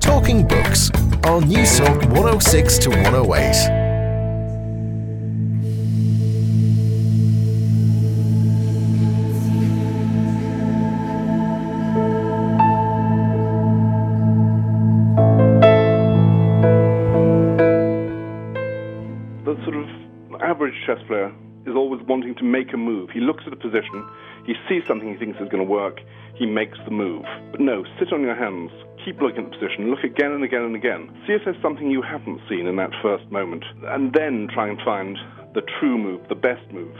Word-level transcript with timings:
Talking 0.00 0.46
Books 0.46 0.90
on 1.24 1.46
News 1.48 1.78
Talk 1.78 2.00
106 2.12 2.78
to 2.78 2.90
108. 2.90 3.80
the 19.44 19.54
sort 19.64 19.76
of 19.76 20.40
average 20.40 20.74
chess 20.86 20.98
player 21.06 21.32
wanting 22.06 22.34
to 22.36 22.44
make 22.44 22.72
a 22.72 22.76
move. 22.76 23.10
He 23.10 23.20
looks 23.20 23.44
at 23.46 23.52
a 23.52 23.56
position, 23.56 24.06
he 24.46 24.54
sees 24.68 24.82
something 24.86 25.08
he 25.08 25.18
thinks 25.18 25.40
is 25.40 25.48
going 25.48 25.64
to 25.64 25.70
work, 25.70 26.00
he 26.34 26.46
makes 26.46 26.78
the 26.84 26.90
move. 26.90 27.24
But 27.50 27.60
no, 27.60 27.84
sit 27.98 28.12
on 28.12 28.22
your 28.22 28.34
hands, 28.34 28.70
keep 29.04 29.20
looking 29.20 29.44
at 29.44 29.50
the 29.50 29.58
position, 29.58 29.90
look 29.90 30.04
again 30.04 30.32
and 30.32 30.44
again 30.44 30.62
and 30.62 30.76
again. 30.76 31.10
See 31.26 31.34
if 31.34 31.42
there's 31.44 31.60
something 31.62 31.90
you 31.90 32.02
haven't 32.02 32.40
seen 32.48 32.66
in 32.66 32.76
that 32.76 32.90
first 33.02 33.30
moment, 33.30 33.64
and 33.84 34.12
then 34.12 34.48
try 34.52 34.68
and 34.68 34.78
find 34.84 35.18
the 35.54 35.62
true 35.78 35.98
move, 35.98 36.20
the 36.28 36.34
best 36.34 36.64
move. 36.72 36.96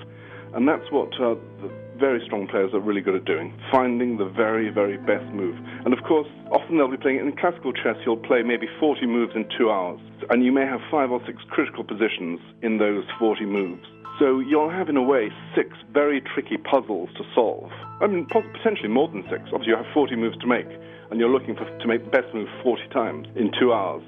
And 0.54 0.66
that's 0.66 0.90
what 0.90 1.14
uh, 1.14 1.36
the 1.62 1.70
very 2.00 2.20
strong 2.24 2.48
players 2.48 2.72
are 2.74 2.80
really 2.80 3.02
good 3.02 3.14
at 3.14 3.24
doing, 3.24 3.52
finding 3.70 4.16
the 4.16 4.24
very, 4.24 4.70
very 4.70 4.96
best 4.96 5.26
move. 5.32 5.54
And 5.84 5.92
of 5.92 6.02
course, 6.02 6.26
often 6.50 6.78
they'll 6.78 6.90
be 6.90 6.96
playing 6.96 7.20
in 7.20 7.36
classical 7.36 7.72
chess, 7.72 7.96
you'll 8.04 8.16
play 8.16 8.42
maybe 8.42 8.66
40 8.80 9.06
moves 9.06 9.32
in 9.36 9.46
two 9.56 9.70
hours, 9.70 10.00
and 10.30 10.44
you 10.44 10.50
may 10.50 10.64
have 10.64 10.80
five 10.90 11.10
or 11.10 11.20
six 11.26 11.38
critical 11.50 11.84
positions 11.84 12.40
in 12.62 12.78
those 12.78 13.04
40 13.18 13.44
moves. 13.44 13.86
So 14.20 14.38
you'll 14.38 14.68
have, 14.68 14.90
in 14.90 14.98
a 14.98 15.02
way, 15.02 15.30
six 15.56 15.70
very 15.94 16.20
tricky 16.20 16.58
puzzles 16.58 17.08
to 17.16 17.24
solve. 17.34 17.70
I 18.02 18.06
mean, 18.06 18.26
potentially 18.26 18.88
more 18.88 19.08
than 19.08 19.22
six. 19.30 19.44
Obviously, 19.46 19.68
you 19.68 19.76
have 19.76 19.86
40 19.94 20.14
moves 20.16 20.36
to 20.40 20.46
make, 20.46 20.68
and 21.10 21.18
you're 21.18 21.30
looking 21.30 21.56
for, 21.56 21.64
to 21.64 21.86
make 21.88 22.04
the 22.04 22.10
best 22.10 22.34
move 22.34 22.46
40 22.62 22.82
times 22.92 23.28
in 23.34 23.50
two 23.58 23.72
hours. 23.72 24.02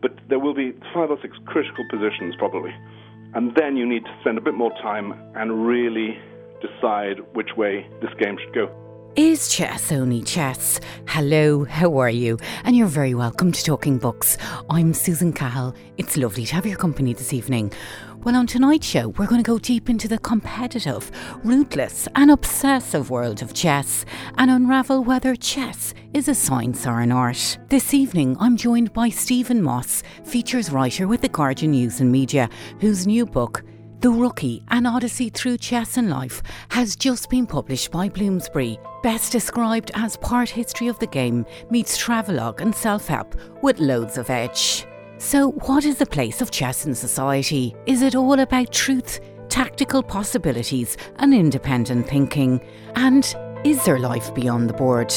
But 0.00 0.18
there 0.28 0.40
will 0.40 0.52
be 0.52 0.72
five 0.92 1.12
or 1.12 1.18
six 1.22 1.36
critical 1.46 1.84
positions, 1.88 2.34
probably. 2.38 2.74
And 3.34 3.54
then 3.54 3.76
you 3.76 3.86
need 3.86 4.04
to 4.04 4.18
spend 4.20 4.36
a 4.36 4.40
bit 4.40 4.54
more 4.54 4.72
time 4.82 5.12
and 5.36 5.64
really 5.64 6.18
decide 6.60 7.20
which 7.34 7.56
way 7.56 7.86
this 8.00 8.10
game 8.18 8.38
should 8.44 8.52
go. 8.52 8.68
Is 9.14 9.54
chess 9.54 9.92
only 9.92 10.22
chess? 10.22 10.80
Hello, 11.06 11.64
how 11.64 11.98
are 11.98 12.08
you? 12.08 12.38
And 12.64 12.74
you're 12.74 12.86
very 12.86 13.14
welcome 13.14 13.52
to 13.52 13.62
Talking 13.62 13.98
Books. 13.98 14.38
I'm 14.70 14.94
Susan 14.94 15.34
Cahill. 15.34 15.74
It's 15.98 16.16
lovely 16.16 16.46
to 16.46 16.54
have 16.54 16.64
your 16.64 16.78
company 16.78 17.12
this 17.12 17.34
evening. 17.34 17.74
Well, 18.24 18.36
on 18.36 18.46
tonight's 18.46 18.86
show, 18.86 19.08
we're 19.08 19.26
going 19.26 19.42
to 19.42 19.46
go 19.46 19.58
deep 19.58 19.90
into 19.90 20.06
the 20.06 20.16
competitive, 20.16 21.10
ruthless, 21.42 22.06
and 22.14 22.30
obsessive 22.30 23.10
world 23.10 23.42
of 23.42 23.52
chess 23.52 24.04
and 24.38 24.48
unravel 24.48 25.02
whether 25.02 25.34
chess 25.34 25.92
is 26.14 26.28
a 26.28 26.34
science 26.34 26.86
or 26.86 27.00
an 27.00 27.10
art. 27.10 27.58
This 27.68 27.92
evening, 27.92 28.36
I'm 28.38 28.56
joined 28.56 28.92
by 28.92 29.08
Stephen 29.08 29.60
Moss, 29.60 30.04
features 30.22 30.70
writer 30.70 31.08
with 31.08 31.20
The 31.20 31.30
Guardian 31.30 31.72
News 31.72 32.00
and 32.00 32.12
Media, 32.12 32.48
whose 32.80 33.08
new 33.08 33.26
book, 33.26 33.64
The 33.98 34.10
Rookie 34.10 34.62
An 34.68 34.86
Odyssey 34.86 35.28
Through 35.28 35.58
Chess 35.58 35.96
and 35.96 36.08
Life, 36.08 36.44
has 36.68 36.94
just 36.94 37.28
been 37.28 37.44
published 37.44 37.90
by 37.90 38.08
Bloomsbury. 38.08 38.78
Best 39.02 39.32
described 39.32 39.90
as 39.94 40.16
part 40.18 40.48
history 40.48 40.86
of 40.86 40.98
the 41.00 41.08
game 41.08 41.44
meets 41.70 41.96
travelogue 41.98 42.60
and 42.60 42.72
self 42.72 43.08
help 43.08 43.34
with 43.62 43.80
loads 43.80 44.16
of 44.16 44.30
edge. 44.30 44.86
So, 45.22 45.52
what 45.52 45.84
is 45.84 45.98
the 45.98 46.04
place 46.04 46.40
of 46.42 46.50
chess 46.50 46.84
in 46.84 46.96
society? 46.96 47.76
Is 47.86 48.02
it 48.02 48.16
all 48.16 48.40
about 48.40 48.72
truth, 48.72 49.20
tactical 49.48 50.02
possibilities, 50.02 50.96
and 51.20 51.32
independent 51.32 52.08
thinking? 52.08 52.60
And 52.96 53.32
is 53.64 53.84
there 53.84 54.00
life 54.00 54.34
beyond 54.34 54.68
the 54.68 54.74
board? 54.74 55.14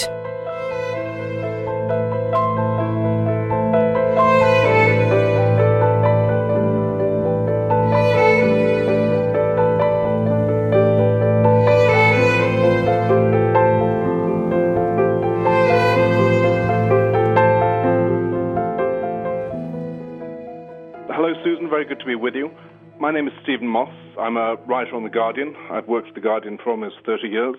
Stephen 23.46 23.68
Moss. 23.68 23.94
I'm 24.20 24.38
a 24.38 24.56
writer 24.68 24.96
on 24.96 25.04
The 25.04 25.10
Guardian. 25.10 25.56
I've 25.70 25.88
worked 25.88 26.08
at 26.08 26.16
The 26.16 26.22
Guardian 26.22 26.58
for 26.58 26.72
almost 26.72 26.96
30 27.06 27.28
years. 27.28 27.56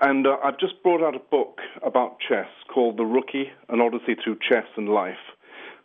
And 0.00 0.26
uh, 0.26 0.36
I've 0.42 0.58
just 0.58 0.82
brought 0.82 1.00
out 1.00 1.14
a 1.14 1.20
book 1.20 1.58
about 1.86 2.16
chess 2.28 2.48
called 2.74 2.96
The 2.96 3.04
Rookie 3.04 3.50
An 3.68 3.80
Odyssey 3.80 4.16
Through 4.22 4.38
Chess 4.48 4.64
and 4.76 4.88
Life, 4.88 5.22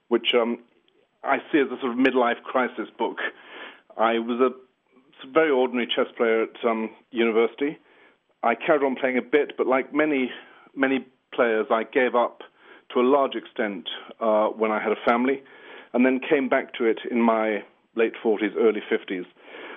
which 0.07 0.33
um, 0.33 0.57
I 1.23 1.38
see 1.51 1.59
as 1.59 1.67
a 1.67 1.79
sort 1.79 1.91
of 1.91 1.99
midlife 1.99 2.41
crisis 2.44 2.88
book. 2.97 3.17
I 3.95 4.17
was 4.17 4.41
a 4.41 5.29
very 5.31 5.51
ordinary 5.51 5.85
chess 5.85 6.07
player 6.17 6.44
at 6.44 6.65
um, 6.67 6.89
university. 7.11 7.77
I 8.41 8.55
carried 8.55 8.83
on 8.83 8.95
playing 8.95 9.19
a 9.19 9.21
bit, 9.21 9.53
but 9.55 9.67
like 9.67 9.94
many, 9.94 10.31
many 10.75 11.05
players, 11.31 11.67
I 11.69 11.83
gave 11.83 12.15
up 12.15 12.41
to 12.95 13.01
a 13.01 13.03
large 13.03 13.35
extent 13.35 13.88
uh, 14.19 14.47
when 14.47 14.71
I 14.71 14.81
had 14.81 14.94
a 14.94 15.07
family 15.07 15.44
and 15.94 16.03
then 16.03 16.19
came 16.27 16.49
back 16.49 16.73
to 16.79 16.85
it 16.85 17.01
in 17.11 17.21
my 17.21 17.63
late 17.95 18.13
40s, 18.23 18.56
early 18.57 18.81
50s. 18.81 19.25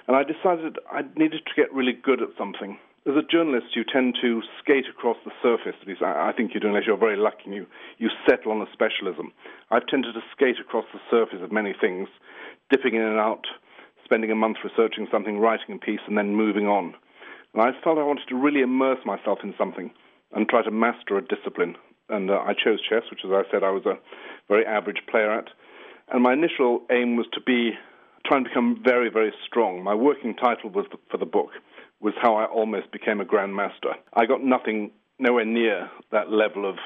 And 0.07 0.17
I 0.17 0.23
decided 0.23 0.79
I 0.91 1.03
needed 1.17 1.43
to 1.47 1.55
get 1.55 1.73
really 1.73 1.93
good 1.93 2.23
at 2.23 2.31
something. 2.37 2.79
As 3.07 3.15
a 3.17 3.23
journalist, 3.23 3.77
you 3.77 3.85
tend 3.85 4.17
to 4.21 4.43
skate 4.59 4.87
across 4.89 5.17
the 5.25 5.31
surface. 5.43 5.75
At 5.81 5.89
least 5.89 6.03
I 6.03 6.33
think 6.33 6.53
you 6.53 6.61
do, 6.61 6.69
unless 6.69 6.85
you're 6.87 6.97
very 6.97 7.17
lucky 7.17 7.45
and 7.47 7.55
you, 7.55 7.67
you 7.99 8.11
settle 8.29 8.53
on 8.53 8.61
a 8.61 8.67
specialism. 8.73 9.33
I've 9.71 9.87
tended 9.87 10.15
to 10.15 10.21
skate 10.33 10.61
across 10.61 10.85
the 10.93 11.01
surface 11.11 11.41
of 11.43 11.53
many 11.53 11.75
things, 11.79 12.09
dipping 12.71 12.97
in 12.97 13.03
and 13.03 13.19
out, 13.19 13.47
spending 14.05 14.31
a 14.31 14.35
month 14.35 14.59
researching 14.65 15.07
something, 15.11 15.39
writing 15.39 15.77
a 15.77 15.79
piece, 15.79 16.01
and 16.07 16.19
then 16.19 16.35
moving 16.35 16.67
on. 16.67 16.95
And 17.55 17.63
I 17.63 17.71
felt 17.83 17.99
I 17.99 18.05
wanted 18.05 18.29
to 18.29 18.37
really 18.37 18.61
immerse 18.61 19.01
myself 19.05 19.39
in 19.43 19.55
something 19.57 19.91
and 20.33 20.49
try 20.49 20.63
to 20.63 20.71
master 20.71 21.17
a 21.17 21.23
discipline. 21.23 21.77
And 22.09 22.31
uh, 22.31 22.39
I 22.39 22.53
chose 22.53 22.81
chess, 22.81 23.03
which, 23.11 23.21
as 23.25 23.31
I 23.33 23.43
said, 23.51 23.63
I 23.63 23.71
was 23.71 23.87
a 23.87 23.99
very 24.49 24.67
average 24.67 25.03
player 25.11 25.31
at. 25.31 25.49
And 26.11 26.23
my 26.23 26.33
initial 26.33 26.83
aim 26.91 27.17
was 27.17 27.27
to 27.33 27.41
be 27.41 27.73
trying 28.29 28.45
to 28.45 28.51
become 28.51 28.81
very, 28.85 29.11
very 29.11 29.33
strong. 29.47 29.83
My 29.83 29.95
working 29.95 30.35
title 30.35 30.71
was 30.71 30.87
for 31.11 31.17
the 31.17 31.27
book 31.27 31.51
was 32.01 32.15
how 32.21 32.37
I 32.37 32.45
almost 32.45 32.93
became 32.93 33.21
a 33.21 33.25
grandmaster. 33.25 33.95
I 34.15 34.27
got 34.27 34.43
nothing, 34.43 34.93
nowhere 35.19 35.45
near 35.45 35.91
that 36.13 36.31
level 36.31 36.69
of 36.69 36.77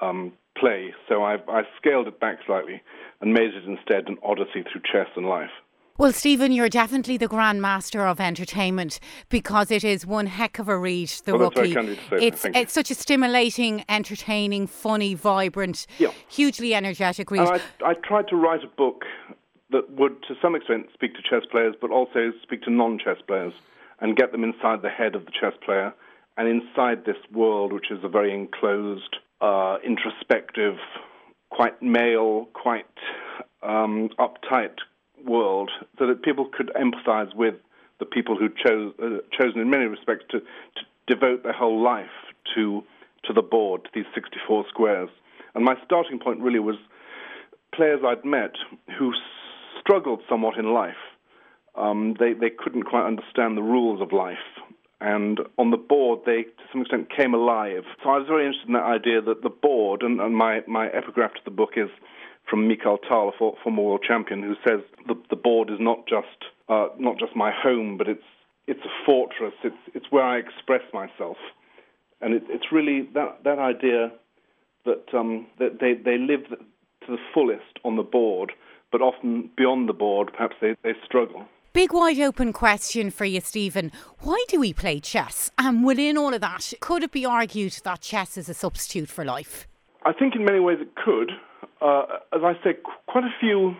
um, 0.00 0.32
play, 0.56 0.94
so 1.08 1.24
I, 1.24 1.36
I 1.48 1.62
scaled 1.76 2.06
it 2.06 2.20
back 2.20 2.38
slightly 2.46 2.80
and 3.20 3.32
made 3.32 3.54
it 3.54 3.64
instead 3.64 4.08
an 4.08 4.18
odyssey 4.22 4.64
through 4.70 4.82
chess 4.84 5.08
and 5.16 5.26
life. 5.26 5.50
Well, 5.98 6.12
Stephen, 6.12 6.52
you're 6.52 6.70
definitely 6.70 7.16
the 7.18 7.28
grandmaster 7.28 8.10
of 8.10 8.18
entertainment 8.18 8.98
because 9.28 9.70
it 9.70 9.84
is 9.84 10.06
one 10.06 10.26
heck 10.26 10.58
of 10.58 10.68
a 10.68 10.76
read, 10.78 11.08
The 11.24 11.36
well, 11.36 11.50
Rookie. 11.50 11.76
it's 12.12 12.46
it's 12.46 12.72
such 12.72 12.90
a 12.90 12.94
stimulating, 12.94 13.84
entertaining, 13.88 14.66
funny, 14.68 15.14
vibrant, 15.14 15.86
yeah. 15.98 16.08
hugely 16.28 16.74
energetic 16.74 17.30
read. 17.30 17.46
And 17.46 17.62
I, 17.84 17.90
I 17.90 17.94
tried 17.94 18.28
to 18.28 18.36
write 18.36 18.64
a 18.64 18.68
book 18.68 19.04
that 19.72 19.90
would, 19.90 20.22
to 20.28 20.34
some 20.40 20.54
extent, 20.54 20.86
speak 20.94 21.14
to 21.14 21.22
chess 21.22 21.46
players, 21.50 21.74
but 21.80 21.90
also 21.90 22.32
speak 22.42 22.62
to 22.62 22.70
non-chess 22.70 23.18
players 23.26 23.52
and 24.00 24.16
get 24.16 24.32
them 24.32 24.44
inside 24.44 24.82
the 24.82 24.88
head 24.88 25.14
of 25.14 25.24
the 25.24 25.32
chess 25.32 25.54
player 25.64 25.92
and 26.36 26.48
inside 26.48 27.04
this 27.04 27.16
world, 27.32 27.72
which 27.72 27.90
is 27.90 27.98
a 28.02 28.08
very 28.08 28.32
enclosed, 28.32 29.16
uh, 29.40 29.78
introspective, 29.84 30.76
quite 31.50 31.82
male, 31.82 32.48
quite 32.54 32.86
um, 33.62 34.08
uptight 34.18 34.76
world 35.24 35.70
so 35.98 36.06
that 36.06 36.22
people 36.22 36.48
could 36.52 36.70
empathize 36.74 37.34
with 37.34 37.54
the 38.00 38.06
people 38.06 38.36
who 38.36 38.48
chose 38.48 38.92
uh, 39.00 39.18
chosen 39.38 39.60
in 39.60 39.70
many 39.70 39.84
respects 39.84 40.24
to, 40.30 40.40
to 40.40 40.82
devote 41.06 41.44
their 41.44 41.52
whole 41.52 41.80
life 41.80 42.06
to 42.54 42.82
to 43.24 43.32
the 43.32 43.42
board, 43.42 43.84
to 43.84 43.90
these 43.94 44.06
64 44.14 44.64
squares. 44.68 45.08
And 45.54 45.64
my 45.64 45.76
starting 45.84 46.18
point 46.18 46.40
really 46.40 46.58
was 46.58 46.74
players 47.72 48.00
I'd 48.04 48.24
met 48.24 48.54
who 48.98 49.12
struggled 49.82 50.22
somewhat 50.28 50.58
in 50.58 50.72
life. 50.72 51.02
Um, 51.74 52.14
they 52.18 52.32
they 52.32 52.50
couldn't 52.50 52.84
quite 52.84 53.06
understand 53.06 53.56
the 53.56 53.62
rules 53.62 54.00
of 54.00 54.12
life, 54.12 54.46
and 55.00 55.40
on 55.58 55.70
the 55.70 55.76
board 55.76 56.20
they 56.26 56.42
to 56.42 56.64
some 56.70 56.82
extent 56.82 57.08
came 57.14 57.34
alive. 57.34 57.84
So 58.02 58.10
I 58.10 58.18
was 58.18 58.26
very 58.28 58.46
interested 58.46 58.68
in 58.68 58.74
that 58.74 58.84
idea 58.98 59.20
that 59.22 59.42
the 59.42 59.50
board, 59.50 60.02
and, 60.02 60.20
and 60.20 60.36
my 60.36 60.62
my 60.66 60.88
epigraph 60.88 61.34
to 61.34 61.40
the 61.44 61.50
book 61.50 61.72
is 61.76 61.88
from 62.48 62.68
Mikhail 62.68 62.98
Tal, 62.98 63.28
a 63.28 63.52
former 63.62 63.82
world 63.82 64.04
champion, 64.06 64.42
who 64.42 64.54
says 64.66 64.80
the, 65.06 65.14
the 65.30 65.36
board 65.36 65.70
is 65.70 65.78
not 65.80 66.06
just 66.06 66.26
uh, 66.68 66.88
not 66.98 67.18
just 67.18 67.34
my 67.34 67.50
home, 67.50 67.96
but 67.96 68.08
it's 68.08 68.28
it's 68.66 68.84
a 68.84 69.04
fortress. 69.06 69.54
It's 69.64 69.82
it's 69.94 70.06
where 70.10 70.24
I 70.24 70.38
express 70.38 70.82
myself, 70.92 71.36
and 72.20 72.34
it, 72.34 72.42
it's 72.48 72.66
really 72.70 73.08
that 73.14 73.44
that 73.44 73.58
idea 73.58 74.12
that 74.84 75.14
um, 75.14 75.46
that 75.58 75.80
they 75.80 75.94
they 75.94 76.18
live 76.18 76.48
to 76.48 77.06
the 77.08 77.18
fullest 77.34 77.78
on 77.84 77.96
the 77.96 78.02
board, 78.02 78.52
but 78.92 79.00
often 79.02 79.50
beyond 79.56 79.88
the 79.88 79.92
board, 79.94 80.30
perhaps 80.32 80.54
they, 80.60 80.76
they 80.84 80.92
struggle. 81.04 81.46
Big 81.72 81.92
wide 81.94 82.20
open 82.20 82.52
question 82.52 83.10
for 83.10 83.24
you, 83.24 83.40
Stephen. 83.40 83.90
Why 84.20 84.44
do 84.48 84.60
we 84.60 84.74
play 84.74 85.00
chess? 85.00 85.50
And 85.58 85.82
within 85.82 86.18
all 86.18 86.34
of 86.34 86.42
that, 86.42 86.74
could 86.80 87.02
it 87.02 87.12
be 87.12 87.24
argued 87.24 87.72
that 87.84 88.02
chess 88.02 88.36
is 88.36 88.50
a 88.50 88.54
substitute 88.54 89.08
for 89.08 89.24
life? 89.24 89.66
I 90.04 90.12
think 90.12 90.34
in 90.36 90.44
many 90.44 90.60
ways 90.60 90.78
it 90.80 90.94
could. 90.94 91.32
Uh, 91.80 92.02
as 92.34 92.42
I 92.44 92.52
say, 92.62 92.76
quite 93.06 93.24
a 93.24 93.34
few 93.40 93.74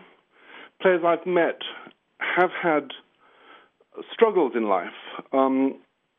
players 0.81 1.03
I've 1.05 1.27
met 1.27 1.61
have 2.19 2.51
had 2.51 2.89
struggles 4.13 4.53
in 4.57 4.69
life, 4.69 4.89
um, 5.33 5.75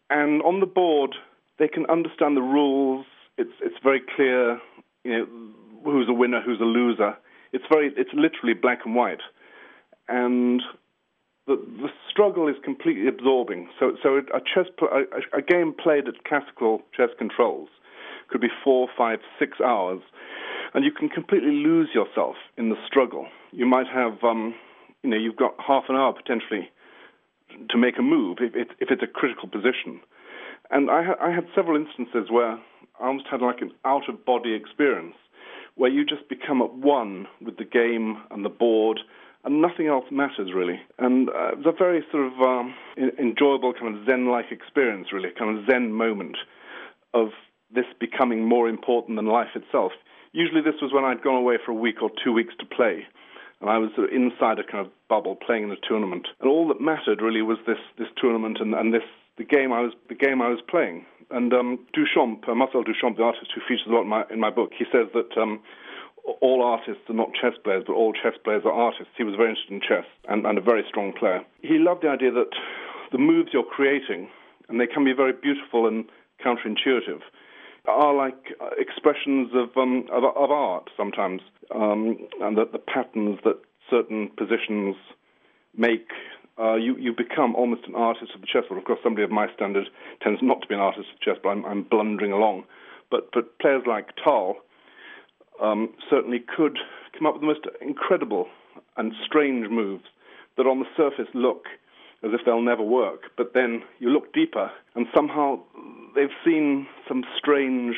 and 0.10 0.42
on 0.44 0.60
the 0.60 0.66
board 0.66 1.16
they 1.58 1.68
can 1.68 1.86
understand 1.88 2.38
the 2.38 2.42
rules. 2.42 3.06
It's 3.38 3.54
it's 3.62 3.76
very 3.84 4.02
clear, 4.16 4.60
you 5.04 5.18
know, 5.18 5.28
who's 5.84 6.08
a 6.08 6.14
winner, 6.14 6.42
who's 6.42 6.62
a 6.62 6.66
loser. 6.66 7.18
It's 7.54 7.66
very 7.72 7.94
it's 7.96 8.10
literally 8.14 8.54
black 8.54 8.80
and 8.86 8.96
white, 8.96 9.22
and 10.08 10.62
the 11.48 11.56
the 11.56 11.90
struggle 12.10 12.48
is 12.48 12.56
completely 12.64 13.08
absorbing. 13.08 13.70
So 13.80 13.96
so 14.02 14.18
a 14.18 14.42
chess 14.42 14.68
a, 14.82 15.38
a 15.38 15.42
game 15.42 15.74
played 15.74 16.08
at 16.08 16.24
classical 16.26 16.82
chess 16.96 17.10
controls 17.18 17.70
could 18.30 18.42
be 18.42 18.50
four, 18.64 18.88
five, 18.98 19.20
six 19.38 19.62
hours, 19.62 20.02
and 20.74 20.84
you 20.84 20.92
can 20.92 21.10
completely 21.10 21.52
lose 21.52 21.90
yourself 21.94 22.36
in 22.58 22.70
the 22.70 22.76
struggle. 22.88 23.28
You 23.52 23.66
might 23.66 23.88
have 23.88 24.24
um, 24.24 24.56
you 25.04 25.10
know 25.10 25.18
you've 25.18 25.36
got 25.36 25.54
half 25.66 25.84
an 25.90 25.96
hour 25.96 26.14
potentially 26.14 26.70
to 27.70 27.78
make 27.78 28.00
a 28.00 28.02
move 28.02 28.38
if, 28.42 28.56
if, 28.56 28.68
if 28.80 28.90
it's 28.90 29.04
a 29.04 29.08
critical 29.08 29.48
position. 29.48 30.02
And 30.72 30.90
I, 30.90 31.04
ha- 31.04 31.22
I 31.22 31.30
had 31.30 31.46
several 31.54 31.78
instances 31.78 32.32
where 32.32 32.58
I 33.00 33.08
almost 33.08 33.28
had 33.30 33.42
like 33.42 33.62
an 33.62 33.72
out 33.86 34.10
of 34.10 34.26
body 34.26 34.54
experience 34.54 35.16
where 35.76 35.90
you 35.90 36.06
just 36.06 36.28
become 36.30 36.62
at 36.62 36.74
one 36.74 37.28
with 37.42 37.58
the 37.58 37.66
game 37.66 38.18
and 38.32 38.46
the 38.46 38.50
board 38.50 39.00
and 39.44 39.62
nothing 39.62 39.88
else 39.88 40.06
matters 40.12 40.52
really. 40.54 40.80
And 41.00 41.30
uh, 41.30 41.50
it 41.50 41.58
was 41.60 41.66
a 41.68 41.78
very 41.78 42.04
sort 42.12 42.32
of 42.32 42.40
um, 42.42 42.76
enjoyable 43.20 43.74
kind 43.74 43.96
of 43.96 44.06
Zen-like 44.06 44.52
experience, 44.52 45.08
really, 45.12 45.30
kind 45.38 45.58
of 45.58 45.66
Zen 45.70 45.92
moment 45.92 46.38
of 47.14 47.30
this 47.74 47.86
becoming 48.00 48.48
more 48.48 48.70
important 48.70 49.18
than 49.18 49.26
life 49.26 49.56
itself. 49.56 49.92
Usually, 50.32 50.62
this 50.62 50.82
was 50.82 50.92
when 50.94 51.06
I'd 51.06 51.22
gone 51.22 51.36
away 51.36 51.58
for 51.64 51.72
a 51.72 51.76
week 51.76 52.02
or 52.02 52.10
two 52.24 52.34
weeks 52.34 52.54
to 52.60 52.66
play, 52.66 53.06
and 53.62 53.70
I 53.70 53.78
was 53.78 53.92
sort 53.96 54.10
of 54.10 54.16
inside 54.16 54.60
a 54.60 54.64
kind 54.64 54.86
of 54.86 54.92
bubble 55.08 55.36
playing 55.36 55.64
in 55.64 55.72
a 55.72 55.88
tournament. 55.88 56.28
And 56.40 56.50
all 56.50 56.68
that 56.70 56.82
mattered 56.82 57.22
really 57.22 57.42
was 57.42 57.58
this 57.68 57.78
this 57.98 58.08
tournament 58.18 58.58
and, 58.60 58.74
and 58.74 58.94
this 58.94 59.04
the 59.38 59.44
game 59.44 59.72
I 59.72 59.82
was 59.82 59.94
the 60.10 60.16
game 60.16 60.42
I 60.42 60.50
was 60.50 60.60
playing. 60.68 61.06
And 61.34 61.52
um, 61.52 61.80
Duchamp, 61.98 62.48
uh, 62.48 62.54
Marcel 62.54 62.84
Duchamp, 62.84 63.18
the 63.18 63.24
artist 63.24 63.52
who 63.56 63.62
features 63.68 63.88
a 63.88 63.92
lot 63.92 64.04
in 64.04 64.08
my 64.08 64.24
in 64.30 64.40
my 64.40 64.52
book, 64.52 64.70
he 64.78 64.86
says 64.92 65.08
that 65.16 65.36
um, 65.36 65.62
all 66.42 66.62
artists 66.64 67.10
are 67.10 67.16
not 67.16 67.30
chess 67.34 67.54
players, 67.64 67.84
but 67.88 67.94
all 67.94 68.14
chess 68.14 68.38
players 68.44 68.62
are 68.66 68.72
artists. 68.72 69.12
He 69.18 69.24
was 69.24 69.34
very 69.36 69.50
interested 69.50 69.74
in 69.74 69.82
chess 69.82 70.06
and, 70.30 70.46
and 70.46 70.60
a 70.60 70.62
very 70.62 70.84
strong 70.88 71.12
player. 71.12 71.42
He 71.62 71.80
loved 71.80 72.04
the 72.04 72.10
idea 72.10 72.32
that 72.32 72.54
the 73.12 73.18
moves 73.18 73.50
you're 73.52 73.64
creating, 73.66 74.30
and 74.70 74.80
they 74.80 74.86
can 74.86 75.04
be 75.04 75.14
very 75.14 75.34
beautiful 75.34 75.88
and 75.88 76.06
counterintuitive, 76.46 77.22
are 77.88 78.14
like 78.14 78.54
uh, 78.62 78.70
expressions 78.78 79.50
of 79.56 79.76
um, 79.76 80.06
of, 80.12 80.24
of, 80.24 80.52
art 80.52 80.92
sometimes, 80.96 81.42
um, 81.74 82.18
and 82.42 82.58
that 82.58 82.74
the 82.74 82.80
patterns 82.80 83.40
that 83.44 83.58
certain 83.90 84.30
positions 84.38 84.96
make 85.76 86.08
uh, 86.60 86.76
you, 86.76 86.96
you 86.98 87.14
become 87.16 87.56
almost 87.56 87.82
an 87.88 87.96
artist 87.96 88.32
of 88.36 88.42
the 88.42 88.48
chessboard. 88.48 88.80
Of 88.80 88.86
course, 88.86 89.00
somebody 89.04 89.24
of 89.24 89.32
my 89.32 89.48
standard 89.54 89.88
tends 90.22 90.40
not 90.42 90.62
to 90.62 90.68
be 90.68 90.76
an 90.76 90.82
artist 90.82 91.08
of 91.14 91.20
chess, 91.22 91.38
but 91.42 91.50
I'm, 91.50 91.66
I'm 91.66 91.84
blundering 91.84 92.32
along. 92.32 92.64
But, 93.10 93.30
but 93.34 93.60
players 93.60 93.84
like 93.88 94.10
Tal 94.24 94.58
um, 95.62 95.94
certainly 96.10 96.40
could 96.56 96.78
come 97.18 97.28
up 97.28 97.34
with 97.34 97.42
the 97.42 97.48
most 97.48 97.66
incredible 97.82 98.48
and 98.98 99.14
strange 99.26 99.70
moves 99.70 100.06
that 100.58 100.68
on 100.68 100.80
the 100.80 100.86
surface 100.96 101.32
look 101.34 101.66
as 102.24 102.32
if 102.34 102.42
they'll 102.46 102.62
never 102.62 102.84
work. 102.84 103.32
But 103.38 103.54
then 103.54 103.84
you 104.00 104.10
look 104.10 104.34
deeper, 104.34 104.72
and 104.96 105.08
somehow 105.14 105.60
they've 106.16 106.30
seen 106.46 106.88
some 107.08 107.24
strange 107.38 107.96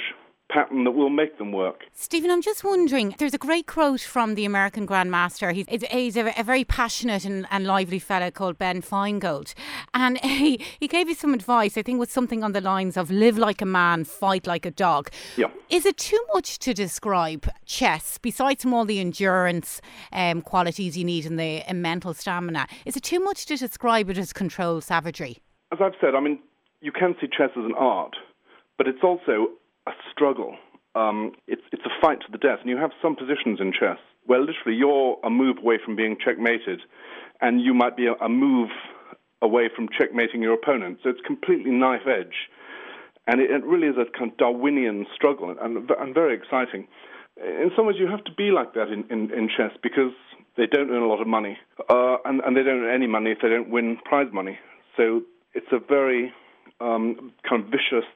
pattern 0.49 0.83
that 0.83 0.91
will 0.91 1.09
make 1.09 1.37
them 1.37 1.51
work. 1.51 1.85
Stephen, 1.93 2.29
I'm 2.29 2.41
just 2.41 2.63
wondering, 2.63 3.15
there's 3.17 3.33
a 3.33 3.39
great 3.39 3.65
quote 3.65 4.01
from 4.01 4.35
the 4.35 4.45
American 4.45 4.85
Grandmaster. 4.85 5.53
He's, 5.53 5.65
he's 5.91 6.17
a, 6.17 6.33
a, 6.37 6.43
very 6.43 6.63
passionate 6.63 7.25
and, 7.25 7.47
and, 7.49 7.65
lively 7.65 7.99
fellow 7.99 8.29
called 8.29 8.57
Ben 8.57 8.81
Finegold. 8.81 9.53
And 9.93 10.17
he, 10.23 10.63
he 10.79 10.87
gave 10.87 11.09
you 11.09 11.15
some 11.15 11.33
advice, 11.33 11.77
I 11.77 11.81
think 11.81 11.99
was 11.99 12.11
something 12.11 12.43
on 12.43 12.51
the 12.51 12.61
lines 12.61 12.95
of 12.95 13.09
live 13.09 13.37
like 13.37 13.61
a 13.61 13.65
man, 13.65 14.03
fight 14.03 14.45
like 14.45 14.65
a 14.65 14.71
dog. 14.71 15.09
Yeah. 15.35 15.47
Is 15.69 15.85
it 15.85 15.97
too 15.97 16.23
much 16.33 16.59
to 16.59 16.73
describe 16.73 17.49
chess, 17.65 18.19
besides 18.19 18.61
from 18.61 18.73
all 18.73 18.85
the 18.85 18.99
endurance 18.99 19.81
um, 20.11 20.41
qualities 20.41 20.95
you 20.95 21.03
need 21.03 21.25
and 21.25 21.39
the 21.39 21.63
mental 21.73 22.13
stamina? 22.13 22.67
Is 22.85 22.95
it 22.95 23.03
too 23.03 23.19
much 23.19 23.45
to 23.47 23.57
describe 23.57 24.09
it 24.09 24.17
as 24.17 24.31
controlled 24.31 24.83
savagery? 24.83 25.41
As 25.71 25.79
I've 25.81 25.95
said, 25.99 26.13
I 26.13 26.19
mean, 26.19 26.39
you 26.81 26.91
can 26.91 27.15
see 27.19 27.27
chess 27.27 27.49
as 27.57 27.65
an 27.65 27.73
art, 27.77 28.15
but 28.77 28.87
it's 28.87 29.03
also 29.03 29.49
a 29.87 29.91
struggle. 30.11 30.55
Um, 30.95 31.33
it's 31.47 31.61
it's 31.71 31.83
a 31.85 32.01
fight 32.01 32.19
to 32.21 32.31
the 32.31 32.37
death, 32.37 32.59
and 32.61 32.69
you 32.69 32.77
have 32.77 32.91
some 33.01 33.15
positions 33.15 33.59
in 33.59 33.73
chess 33.73 33.97
where 34.25 34.39
literally 34.39 34.77
you're 34.77 35.17
a 35.23 35.29
move 35.29 35.57
away 35.59 35.77
from 35.83 35.95
being 35.95 36.17
checkmated, 36.23 36.81
and 37.41 37.61
you 37.61 37.73
might 37.73 37.95
be 37.95 38.07
a, 38.07 38.13
a 38.13 38.29
move 38.29 38.69
away 39.41 39.69
from 39.75 39.87
checkmating 39.97 40.41
your 40.41 40.53
opponent. 40.53 40.99
So 41.03 41.09
it's 41.09 41.21
completely 41.25 41.71
knife 41.71 42.07
edge, 42.07 42.49
and 43.27 43.41
it, 43.41 43.51
it 43.51 43.63
really 43.65 43.87
is 43.87 43.95
a 43.97 44.05
kind 44.17 44.31
of 44.31 44.37
Darwinian 44.37 45.05
struggle, 45.13 45.53
and, 45.61 45.89
and 45.89 46.13
very 46.13 46.35
exciting. 46.35 46.87
In 47.37 47.69
some 47.75 47.85
ways, 47.85 47.97
you 47.99 48.07
have 48.07 48.23
to 48.23 48.31
be 48.31 48.51
like 48.51 48.73
that 48.73 48.87
in, 48.87 49.03
in, 49.11 49.31
in 49.33 49.49
chess 49.49 49.71
because 49.83 50.13
they 50.55 50.65
don't 50.65 50.89
earn 50.89 51.03
a 51.03 51.07
lot 51.07 51.21
of 51.21 51.27
money, 51.27 51.57
uh, 51.89 52.17
and, 52.23 52.41
and 52.45 52.55
they 52.55 52.63
don't 52.63 52.83
earn 52.83 52.95
any 52.95 53.07
money 53.07 53.31
if 53.31 53.39
they 53.41 53.49
don't 53.49 53.69
win 53.69 53.97
prize 54.05 54.27
money. 54.31 54.57
So 54.95 55.21
it's 55.53 55.67
a 55.73 55.79
very 55.79 56.31
um, 56.79 57.33
kind 57.47 57.63
of 57.63 57.69
vicious 57.69 58.07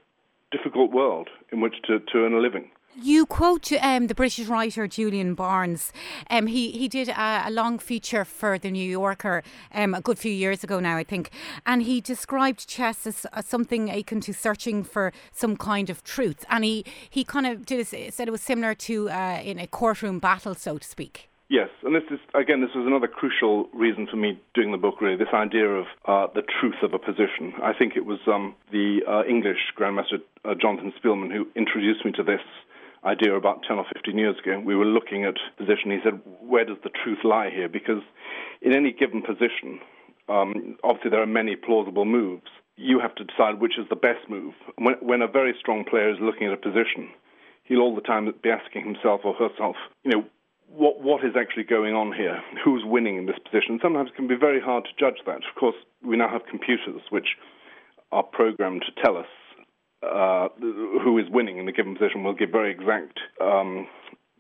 difficult 0.52 0.92
world 0.92 1.30
in 1.52 1.62
which 1.62 1.76
to, 1.88 2.00
to 2.00 2.20
earn 2.20 2.34
a 2.34 2.40
living. 2.40 2.70
You 3.02 3.26
quote 3.26 3.72
um, 3.82 4.08
the 4.08 4.16
British 4.16 4.48
writer 4.48 4.88
Julian 4.88 5.36
Barnes. 5.36 5.94
Um, 6.30 6.48
he 6.48 6.72
he 6.72 6.88
did 6.88 7.08
a, 7.08 7.44
a, 7.46 7.52
long 7.52 7.78
feature 7.78 8.26
for 8.26 8.58
the 8.58 8.72
New 8.72 8.84
Yorker 8.84 9.44
um, 9.74 9.94
a 9.94 10.02
good 10.02 10.18
few 10.18 10.32
years 10.32 10.64
ago 10.64 10.80
now, 10.80 10.98
I 10.98 11.04
think, 11.04 11.30
and 11.66 11.84
he 11.84 12.02
described 12.02 12.68
chess 12.68 13.06
as, 13.06 13.26
as, 13.32 13.46
something 13.46 13.90
akin 13.90 14.22
to 14.22 14.34
searching 14.34 14.84
for 14.84 15.14
some 15.32 15.56
kind 15.56 15.90
of 15.90 16.04
truth. 16.04 16.44
And 16.50 16.66
he, 16.66 16.84
he 17.10 17.24
kind 17.24 17.46
of 17.46 17.66
did 17.66 17.88
said 17.88 18.28
it 18.28 18.32
was 18.32 18.42
similar 18.42 18.74
to 18.74 19.10
uh, 19.10 19.40
in 19.44 19.60
a 19.60 19.68
courtroom 19.68 20.20
battle, 20.20 20.56
so 20.56 20.78
to 20.80 20.88
speak. 20.88 21.29
Yes, 21.50 21.70
and 21.82 21.96
this 21.96 22.04
is 22.12 22.20
again, 22.36 22.62
this 22.62 22.70
was 22.76 22.86
another 22.86 23.08
crucial 23.08 23.70
reason 23.74 24.06
for 24.06 24.18
me 24.18 24.40
doing 24.54 24.72
the 24.72 24.78
book. 24.78 25.02
Really, 25.02 25.18
this 25.18 25.34
idea 25.34 25.66
of 25.66 25.86
uh, 26.06 26.28
the 26.36 26.44
truth 26.44 26.76
of 26.84 26.94
a 26.94 27.00
position. 27.00 27.54
I 27.64 27.74
think 27.74 27.96
it 27.96 28.06
was 28.06 28.20
um, 28.28 28.54
the 28.72 29.00
uh, 29.10 29.24
English 29.28 29.58
Grandmaster 29.76 30.22
uh, 30.46 30.54
Jonathan 30.54 30.94
Speelman 31.02 31.32
who 31.32 31.48
introduced 31.56 32.06
me 32.06 32.12
to 32.12 32.24
this 32.24 32.46
idea 33.04 33.34
about 33.34 33.64
10 33.68 33.78
or 33.78 33.86
15 33.92 34.16
years 34.16 34.36
ago. 34.38 34.62
We 34.64 34.76
were 34.76 34.86
looking 34.86 35.26
at 35.26 35.34
position. 35.58 35.90
He 35.90 35.98
said, 36.04 36.22
"Where 36.40 36.66
does 36.66 36.78
the 36.84 36.92
truth 37.04 37.20
lie 37.24 37.50
here?" 37.50 37.68
Because 37.68 38.04
in 38.62 38.72
any 38.72 38.92
given 38.92 39.24
position, 39.24 39.80
um, 40.30 40.78
obviously 40.84 41.10
there 41.10 41.24
are 41.24 41.34
many 41.42 41.56
plausible 41.56 42.06
moves. 42.06 42.46
You 42.76 43.00
have 43.00 43.16
to 43.16 43.24
decide 43.24 43.60
which 43.60 43.80
is 43.80 43.90
the 43.90 43.96
best 43.96 44.30
move. 44.30 44.54
When, 44.78 44.96
when 45.02 45.24
a 45.24 45.28
very 45.28 45.56
strong 45.60 45.84
player 45.84 46.12
is 46.12 46.18
looking 46.22 46.46
at 46.46 46.54
a 46.54 46.58
position, 46.58 47.10
he'll 47.64 47.82
all 47.82 47.96
the 47.96 48.02
time 48.02 48.32
be 48.44 48.52
asking 48.52 48.86
himself 48.86 49.22
or 49.24 49.34
herself, 49.34 49.76
you 50.04 50.12
know, 50.12 50.24
what 50.72 51.02
what 51.02 51.24
is 51.24 51.36
actually 51.40 51.64
going 51.64 51.94
on 51.94 52.14
here? 52.14 52.42
Who's 52.64 52.84
winning 52.86 53.18
in 53.18 53.26
this 53.26 53.40
position? 53.44 53.80
Sometimes 53.82 54.10
it 54.10 54.16
can 54.16 54.28
be 54.28 54.36
very 54.36 54.62
hard 54.62 54.86
to 54.86 54.92
judge 55.00 55.20
that. 55.26 55.38
Of 55.38 55.56
course, 55.60 55.76
we 56.04 56.18
now 56.18 56.30
have 56.30 56.42
computers 56.50 57.02
which 57.10 57.38
are 58.12 58.24
programmed 58.24 58.84
to 58.86 59.02
tell 59.04 59.18
us 59.18 59.28
uh, 60.04 60.48
who 60.60 61.18
is 61.18 61.26
winning 61.30 61.58
in 61.58 61.68
a 61.68 61.72
given 61.72 61.96
position. 61.96 62.24
We'll 62.24 62.34
give 62.34 62.52
very 62.52 62.72
exact 62.72 63.20
um, 63.42 63.88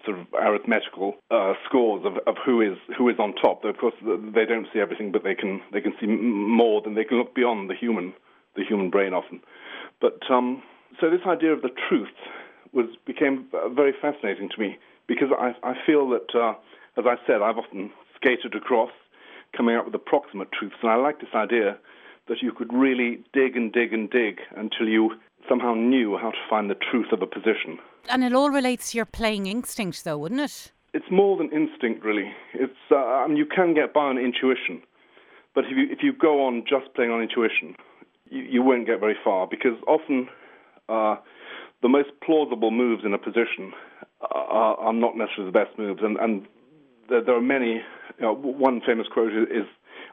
sort 0.05 0.19
of 0.19 0.27
arithmetical 0.33 1.15
uh, 1.29 1.53
scores 1.67 2.05
of, 2.05 2.13
of 2.27 2.35
who 2.45 2.61
is 2.61 2.77
who 2.97 3.09
is 3.09 3.19
on 3.19 3.33
top. 3.35 3.63
Though 3.63 3.69
of 3.69 3.77
course 3.77 3.95
they 4.01 4.45
don't 4.45 4.67
see 4.73 4.79
everything, 4.79 5.11
but 5.11 5.23
they 5.23 5.35
can 5.35 5.61
they 5.73 5.81
can 5.81 5.93
see 5.99 6.07
more 6.07 6.81
than 6.81 6.95
they 6.95 7.03
can 7.03 7.17
look 7.17 7.35
beyond 7.35 7.69
the 7.69 7.75
human 7.75 8.13
the 8.55 8.63
human 8.63 8.89
brain 8.89 9.13
often. 9.13 9.41
But 9.99 10.19
um, 10.29 10.63
so 10.99 11.09
this 11.09 11.21
idea 11.27 11.53
of 11.53 11.61
the 11.61 11.71
truth 11.89 12.15
was 12.71 12.85
became 13.05 13.47
very 13.75 13.93
fascinating 13.99 14.49
to 14.55 14.61
me 14.61 14.77
because 15.09 15.29
I, 15.37 15.53
I 15.63 15.73
feel 15.85 16.07
that, 16.11 16.29
uh, 16.33 16.53
as 16.97 17.05
I 17.05 17.15
said, 17.27 17.41
I've 17.41 17.57
often 17.57 17.91
skated 18.15 18.55
across, 18.55 18.91
coming 19.57 19.75
up 19.75 19.85
with 19.85 19.95
approximate 19.95 20.49
truths, 20.53 20.75
and 20.81 20.91
I 20.91 20.95
like 20.95 21.19
this 21.19 21.33
idea 21.33 21.77
that 22.29 22.37
you 22.41 22.53
could 22.53 22.71
really 22.71 23.19
dig 23.33 23.57
and 23.57 23.73
dig 23.73 23.91
and 23.91 24.09
dig 24.09 24.39
until 24.55 24.87
you 24.87 25.15
somehow 25.49 25.73
knew 25.73 26.15
how 26.15 26.29
to 26.29 26.37
find 26.47 26.69
the 26.69 26.75
truth 26.75 27.07
of 27.11 27.23
a 27.23 27.25
position. 27.25 27.79
And 28.07 28.23
it 28.23 28.33
all 28.33 28.51
relates 28.51 28.91
to 28.91 28.97
your 28.97 29.05
playing 29.05 29.47
instinct, 29.47 30.03
though, 30.03 30.19
wouldn't 30.19 30.41
it? 30.41 30.71
It's 30.93 31.09
more 31.11 31.37
than 31.37 31.49
instinct, 31.51 32.05
really. 32.05 32.31
It's 32.53 32.73
uh, 32.91 32.95
I 32.95 33.27
mean, 33.27 33.37
you 33.37 33.47
can 33.47 33.73
get 33.73 33.93
by 33.93 34.01
on 34.01 34.19
intuition, 34.19 34.81
but 35.55 35.65
if 35.65 35.71
you 35.71 35.87
if 35.91 35.99
you 36.03 36.13
go 36.13 36.45
on 36.45 36.63
just 36.69 36.93
playing 36.93 37.11
on 37.11 37.21
intuition, 37.21 37.75
you, 38.29 38.43
you 38.43 38.61
won't 38.61 38.85
get 38.85 38.99
very 38.99 39.15
far 39.23 39.47
because 39.49 39.77
often 39.87 40.29
uh, 40.87 41.15
the 41.81 41.89
most 41.89 42.09
plausible 42.23 42.71
moves 42.71 43.03
in 43.05 43.13
a 43.13 43.17
position 43.17 43.73
are, 44.21 44.75
are 44.75 44.93
not 44.93 45.17
necessarily 45.17 45.51
the 45.51 45.59
best 45.59 45.77
moves, 45.77 46.01
and, 46.03 46.17
and 46.17 46.47
there, 47.09 47.23
there, 47.23 47.35
are 47.35 47.41
many. 47.41 47.81
You 48.17 48.25
know, 48.25 48.33
one 48.33 48.81
famous 48.85 49.07
quote 49.07 49.31
is, 49.31 49.65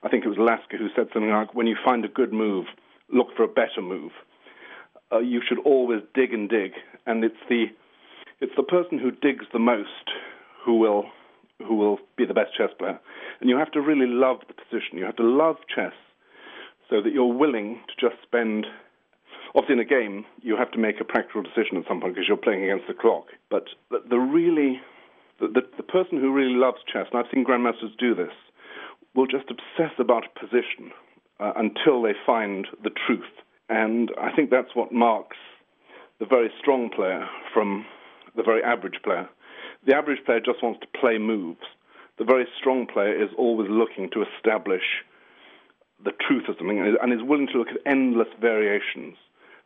I 0.03 0.09
think 0.09 0.25
it 0.25 0.29
was 0.29 0.39
Lasker 0.39 0.79
who 0.79 0.89
said 0.95 1.09
something 1.13 1.31
like, 1.31 1.55
"When 1.55 1.67
you 1.67 1.77
find 1.85 2.05
a 2.05 2.09
good 2.09 2.33
move, 2.33 2.67
look 3.13 3.29
for 3.37 3.43
a 3.43 3.49
better 3.49 3.83
move." 3.83 4.13
Uh, 5.13 5.19
you 5.19 5.41
should 5.47 5.59
always 5.61 6.01
dig 6.15 6.33
and 6.33 6.49
dig, 6.49 6.73
and 7.07 7.25
it's 7.25 7.37
the 7.49 7.67
it's 8.41 8.53
the 8.57 8.63
person 8.63 8.99
who 8.99 9.11
digs 9.11 9.45
the 9.53 9.59
most 9.59 10.11
who 10.65 10.79
will 10.79 11.05
who 11.67 11.75
will 11.75 11.99
be 12.17 12.27
the 12.27 12.35
best 12.35 12.55
chess 12.57 12.71
player. 12.79 12.99
And 13.41 13.49
you 13.49 13.57
have 13.57 13.73
to 13.73 13.81
really 13.81 14.07
love 14.07 14.41
the 14.47 14.55
position. 14.55 14.99
You 14.99 15.05
have 15.05 15.17
to 15.17 15.23
love 15.23 15.57
chess 15.75 15.93
so 16.91 17.01
that 17.03 17.13
you're 17.13 17.33
willing 17.33 17.81
to 17.89 18.09
just 18.09 18.23
spend. 18.23 18.67
Obviously, 19.55 19.75
in 19.75 19.81
a 19.81 19.85
game, 19.85 20.25
you 20.43 20.57
have 20.57 20.71
to 20.73 20.79
make 20.79 21.01
a 21.01 21.05
practical 21.05 21.43
decision 21.43 21.77
at 21.77 21.85
some 21.89 22.01
point 22.01 22.15
because 22.15 22.29
you're 22.29 22.37
playing 22.37 22.65
against 22.65 22.87
the 22.89 22.95
clock. 22.95 23.27
But 23.51 23.65
the, 23.91 24.03
the 24.09 24.19
really, 24.19 24.81
the, 25.41 25.49
the, 25.49 25.63
the 25.77 25.83
person 25.83 26.19
who 26.19 26.33
really 26.33 26.55
loves 26.55 26.79
chess, 26.93 27.07
and 27.13 27.21
I've 27.21 27.31
seen 27.33 27.45
grandmasters 27.45 27.97
do 27.99 28.15
this, 28.15 28.33
will 29.15 29.27
just 29.27 29.47
obsess 29.51 29.93
about 29.99 30.25
a 30.27 30.39
position 30.39 30.93
uh, 31.41 31.53
until 31.57 32.03
they 32.03 32.13
find 32.25 32.67
the 32.83 32.91
truth. 33.07 33.25
And 33.69 34.11
I 34.21 34.31
think 34.35 34.51
that's 34.51 34.75
what 34.75 34.93
marks 34.93 35.37
the 36.21 36.27
very 36.27 36.51
strong 36.61 36.91
player 36.95 37.27
from 37.53 37.85
the 38.37 38.43
very 38.43 38.63
average 38.63 39.01
player. 39.03 39.29
The 39.87 39.95
average 39.95 40.25
player 40.25 40.41
just 40.41 40.63
wants 40.63 40.81
to 40.81 40.99
play 40.99 41.19
moves. 41.19 41.65
The 42.19 42.25
very 42.25 42.47
strong 42.59 42.87
player 42.87 43.23
is 43.23 43.31
always 43.37 43.69
looking 43.71 44.11
to 44.13 44.25
establish 44.37 45.05
the 46.05 46.13
truth 46.27 46.45
of 46.49 46.57
something 46.59 46.97
and 47.01 47.13
is 47.13 47.23
willing 47.23 47.49
to 47.49 47.59
look 47.59 47.69
at 47.69 47.91
endless 47.91 48.29
variations. 48.41 49.17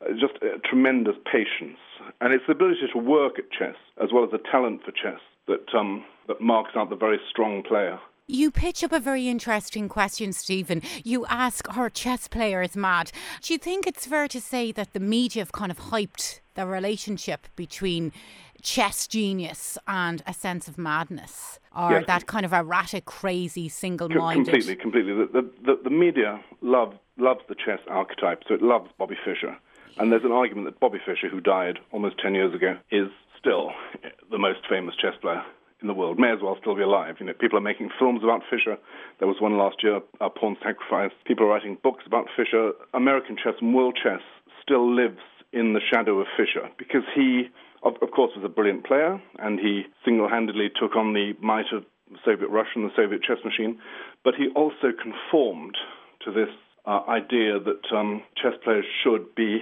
Uh, 0.02 0.12
just 0.12 0.42
a 0.42 0.58
tremendous 0.68 1.16
patience. 1.30 1.78
And 2.20 2.32
it's 2.32 2.44
the 2.46 2.52
ability 2.52 2.80
to 2.92 2.98
work 2.98 3.38
at 3.38 3.50
chess 3.50 3.76
as 4.02 4.10
well 4.12 4.24
as 4.24 4.30
the 4.30 4.38
talent 4.38 4.82
for 4.84 4.92
chess 4.92 5.20
that, 5.46 5.74
um, 5.74 6.04
that 6.28 6.40
marks 6.40 6.72
out 6.74 6.90
the 6.90 6.96
very 6.96 7.20
strong 7.28 7.62
player. 7.62 7.98
You 8.26 8.52
pitch 8.52 8.84
up 8.84 8.92
a 8.92 9.00
very 9.00 9.28
interesting 9.28 9.88
question, 9.88 10.32
Stephen. 10.32 10.82
You 11.02 11.26
ask, 11.26 11.76
Are 11.76 11.90
chess 11.90 12.28
players 12.28 12.76
mad? 12.76 13.10
Do 13.42 13.52
you 13.52 13.58
think 13.58 13.88
it's 13.88 14.06
fair 14.06 14.28
to 14.28 14.40
say 14.40 14.70
that 14.72 14.92
the 14.92 15.00
media 15.00 15.42
have 15.42 15.50
kind 15.50 15.72
of 15.72 15.78
hyped 15.78 16.38
the 16.54 16.64
relationship 16.64 17.48
between 17.56 18.12
chess 18.62 19.08
genius 19.08 19.76
and 19.88 20.22
a 20.28 20.32
sense 20.32 20.68
of 20.68 20.78
madness? 20.78 21.58
Or 21.76 21.90
yes. 21.92 22.04
that 22.06 22.26
kind 22.26 22.46
of 22.46 22.52
erratic, 22.52 23.04
crazy, 23.04 23.68
single 23.68 24.08
minded? 24.08 24.44
Completely, 24.46 24.76
completely. 24.76 25.12
The, 25.12 25.50
the, 25.64 25.80
the 25.82 25.90
media 25.90 26.40
love, 26.62 26.94
loves 27.18 27.40
the 27.48 27.56
chess 27.56 27.80
archetype, 27.88 28.44
so 28.46 28.54
it 28.54 28.62
loves 28.62 28.88
Bobby 28.96 29.16
Fischer. 29.24 29.56
And 29.98 30.10
there's 30.10 30.24
an 30.24 30.32
argument 30.32 30.66
that 30.66 30.80
Bobby 30.80 30.98
Fischer, 31.04 31.28
who 31.28 31.40
died 31.40 31.78
almost 31.92 32.16
10 32.22 32.34
years 32.34 32.54
ago, 32.54 32.76
is 32.90 33.08
still 33.38 33.70
the 34.30 34.38
most 34.38 34.60
famous 34.68 34.94
chess 34.96 35.14
player 35.20 35.42
in 35.82 35.88
the 35.88 35.94
world 35.94 36.18
may 36.18 36.30
as 36.30 36.40
well 36.42 36.56
still 36.60 36.76
be 36.76 36.82
alive. 36.82 37.16
You 37.20 37.26
know, 37.26 37.32
people 37.32 37.58
are 37.58 37.62
making 37.62 37.90
films 37.98 38.22
about 38.22 38.42
Fischer. 38.50 38.76
There 39.18 39.28
was 39.28 39.40
one 39.40 39.56
last 39.56 39.82
year, 39.82 40.00
A 40.20 40.30
Pawn 40.30 40.56
Sacrifice. 40.62 41.12
People 41.24 41.46
are 41.46 41.48
writing 41.48 41.78
books 41.82 42.04
about 42.06 42.26
Fischer. 42.36 42.72
American 42.92 43.36
chess 43.36 43.54
and 43.60 43.74
world 43.74 43.98
chess 44.02 44.20
still 44.62 44.94
lives 44.94 45.20
in 45.52 45.72
the 45.72 45.80
shadow 45.80 46.20
of 46.20 46.26
Fischer 46.36 46.68
because 46.78 47.02
he, 47.14 47.48
of, 47.82 47.94
of 48.02 48.10
course, 48.10 48.32
was 48.36 48.44
a 48.44 48.48
brilliant 48.48 48.84
player 48.84 49.20
and 49.38 49.58
he 49.58 49.84
single-handedly 50.04 50.70
took 50.78 50.96
on 50.96 51.12
the 51.12 51.32
might 51.40 51.72
of 51.72 51.84
Soviet 52.24 52.48
Russia 52.48 52.70
and 52.76 52.90
the 52.90 52.94
Soviet 52.94 53.22
chess 53.22 53.38
machine. 53.44 53.78
But 54.22 54.34
he 54.34 54.48
also 54.54 54.92
conformed 54.92 55.76
to 56.24 56.30
this 56.30 56.50
uh, 56.86 57.00
idea 57.08 57.58
that 57.58 57.96
um, 57.96 58.22
chess 58.36 58.52
players 58.62 58.84
should 59.02 59.34
be 59.34 59.60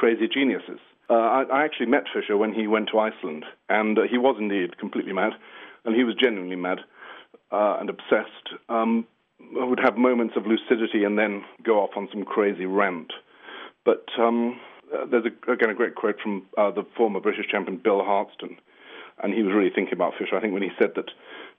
crazy 0.00 0.26
geniuses. 0.32 0.80
Uh, 1.10 1.14
I, 1.14 1.42
I, 1.52 1.64
actually 1.64 1.86
met 1.86 2.04
Fischer 2.14 2.36
when 2.36 2.54
he 2.54 2.66
went 2.66 2.88
to 2.92 2.98
Iceland, 2.98 3.44
and 3.68 3.98
uh, 3.98 4.02
he 4.10 4.16
was 4.16 4.36
indeed 4.38 4.78
completely 4.78 5.12
mad 5.12 5.32
and 5.84 5.94
he 5.94 6.04
was 6.04 6.14
genuinely 6.14 6.56
mad 6.56 6.78
uh, 7.52 7.76
and 7.80 7.90
obsessed, 7.90 8.54
um, 8.68 9.06
would 9.52 9.80
have 9.82 9.96
moments 9.96 10.34
of 10.36 10.44
lucidity 10.46 11.04
and 11.04 11.18
then 11.18 11.42
go 11.62 11.80
off 11.80 11.90
on 11.96 12.08
some 12.12 12.24
crazy 12.24 12.66
rant. 12.66 13.12
But 13.84 14.06
um, 14.18 14.60
uh, 14.94 15.06
there's 15.10 15.24
a, 15.26 15.52
again 15.52 15.70
a 15.70 15.74
great 15.74 15.94
quote 15.94 16.20
from 16.22 16.46
uh, 16.56 16.70
the 16.70 16.86
former 16.96 17.20
British 17.20 17.46
champion 17.50 17.80
Bill 17.82 18.00
Hartston, 18.00 18.56
and 19.22 19.34
he 19.34 19.42
was 19.42 19.54
really 19.54 19.70
thinking 19.74 19.94
about 19.94 20.14
Fischer. 20.18 20.36
I 20.36 20.40
think 20.40 20.52
when 20.52 20.62
he 20.62 20.70
said 20.78 20.90
that 20.96 21.10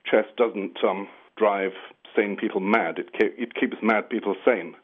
chess 0.08 0.24
doesn't 0.36 0.78
um, 0.84 1.08
drive 1.36 1.72
sane 2.16 2.36
people 2.36 2.60
mad, 2.60 2.98
it, 2.98 3.12
ke- 3.12 3.38
it 3.38 3.54
keeps 3.54 3.76
mad 3.82 4.08
people 4.08 4.36
sane. 4.44 4.74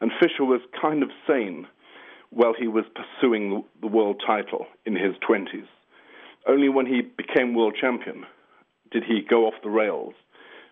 And 0.00 0.10
Fischer 0.20 0.44
was 0.44 0.60
kind 0.80 1.02
of 1.02 1.10
sane 1.26 1.66
while 2.32 2.54
he 2.58 2.66
was 2.66 2.84
pursuing 2.94 3.62
the 3.80 3.86
world 3.86 4.22
title 4.26 4.66
in 4.86 4.94
his 4.94 5.14
20s. 5.28 5.68
Only 6.48 6.68
when 6.68 6.86
he 6.86 7.02
became 7.02 7.54
world 7.54 7.76
champion 7.78 8.24
did 8.90 9.04
he 9.04 9.20
go 9.28 9.46
off 9.46 9.54
the 9.62 9.70
rails 9.70 10.14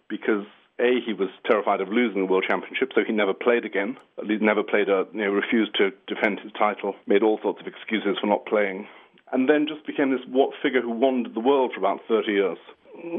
because 0.09 0.45
a 0.81 0.99
he 1.05 1.13
was 1.13 1.29
terrified 1.49 1.81
of 1.81 1.89
losing 1.89 2.21
the 2.21 2.31
world 2.31 2.45
championship, 2.49 2.91
so 2.95 3.03
he 3.07 3.13
never 3.13 3.35
played 3.35 3.65
again. 3.65 3.99
At 4.19 4.27
least 4.27 4.43
never 4.43 4.63
played 4.63 4.89
a 4.89 5.05
you 5.13 5.21
know 5.21 5.31
refused 5.31 5.77
to 5.77 5.91
defend 6.09 6.41
his 6.41 6.53
title, 6.53 6.95
made 7.07 7.23
all 7.23 7.39
sorts 7.43 7.61
of 7.61 7.67
excuses 7.67 8.17
for 8.19 8.27
not 8.27 8.47
playing, 8.47 8.89
and 9.31 9.49
then 9.49 9.69
just 9.69 9.87
became 9.87 10.11
this 10.11 10.25
what 10.27 10.51
figure 10.63 10.81
who 10.81 10.91
wandered 10.91 11.35
the 11.35 11.41
world 11.41 11.73
for 11.75 11.81
about 11.81 12.01
30 12.09 12.33
years 12.33 12.59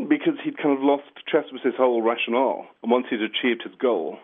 because 0.10 0.33
he'd 0.43 0.57
kind 0.57 0.77
of 0.77 0.83
lost 0.83 1.03
chess 1.27 1.45
was 1.51 1.62
his 1.63 1.74
whole 1.77 2.01
rationale. 2.01 2.67
And 2.83 2.91
once 2.91 3.07
he'd 3.10 3.21
achieved 3.21 3.63
his 3.63 3.74
goal, 3.79 4.17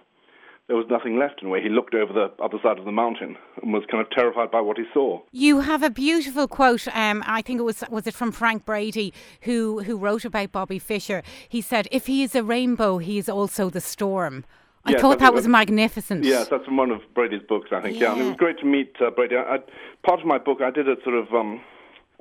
there 0.68 0.76
was 0.76 0.86
nothing 0.90 1.18
left 1.18 1.42
in 1.42 1.48
a 1.48 1.50
way. 1.50 1.62
He 1.62 1.70
looked 1.70 1.96
over 1.96 2.12
the 2.12 2.32
other 2.44 2.58
side 2.62 2.78
of 2.78 2.86
the 2.86 2.92
mountain 2.92 3.38
and 3.62 3.74
was 3.74 3.84
kind 3.90 4.06
of 4.06 4.10
terrified 4.12 4.52
by 4.52 4.60
what 4.60 4.78
he 4.78 4.84
saw. 4.94 5.22
You 5.32 5.62
have 5.62 5.82
a 5.82 5.90
beautiful 5.90 6.48
quote. 6.48 6.88
Um, 6.94 7.24
I 7.26 7.42
think 7.42 7.60
it 7.60 7.64
was 7.64 7.84
was 7.90 8.06
it 8.06 8.14
from 8.14 8.32
Frank 8.32 8.66
Brady, 8.66 9.14
who 9.42 9.82
who 9.84 9.98
wrote 9.98 10.26
about 10.26 10.52
Bobby 10.52 10.80
Fischer. 10.80 11.24
He 11.48 11.62
said, 11.62 11.88
"If 11.92 12.08
he 12.08 12.22
is 12.22 12.36
a 12.36 12.44
rainbow, 12.44 12.98
he 12.98 13.18
is 13.18 13.30
also 13.30 13.70
the 13.70 13.82
storm." 13.82 14.44
I 14.84 14.92
yes, 14.92 15.02
thought 15.02 15.20
that 15.20 15.34
was 15.34 15.48
magnificent. 15.48 16.24
Yes, 16.24 16.48
that's 16.50 16.64
from 16.64 16.78
one 16.78 16.92
of 16.92 17.02
Brady's 17.14 17.42
books, 17.42 17.72
I 17.74 17.82
think. 17.82 17.98
Yeah, 17.98 18.08
yeah 18.08 18.12
and 18.14 18.22
it 18.22 18.26
was 18.26 18.36
great 18.38 18.58
to 18.60 18.66
meet 18.66 18.96
uh, 19.02 19.10
Brady. 19.10 19.36
I, 19.36 19.58
part 20.04 20.22
of 20.22 20.26
my 20.26 20.38
book, 20.38 20.62
I 20.62 20.72
did 20.72 20.88
a 20.88 20.96
sort 21.04 21.16
of 21.16 21.34
um, 21.34 21.60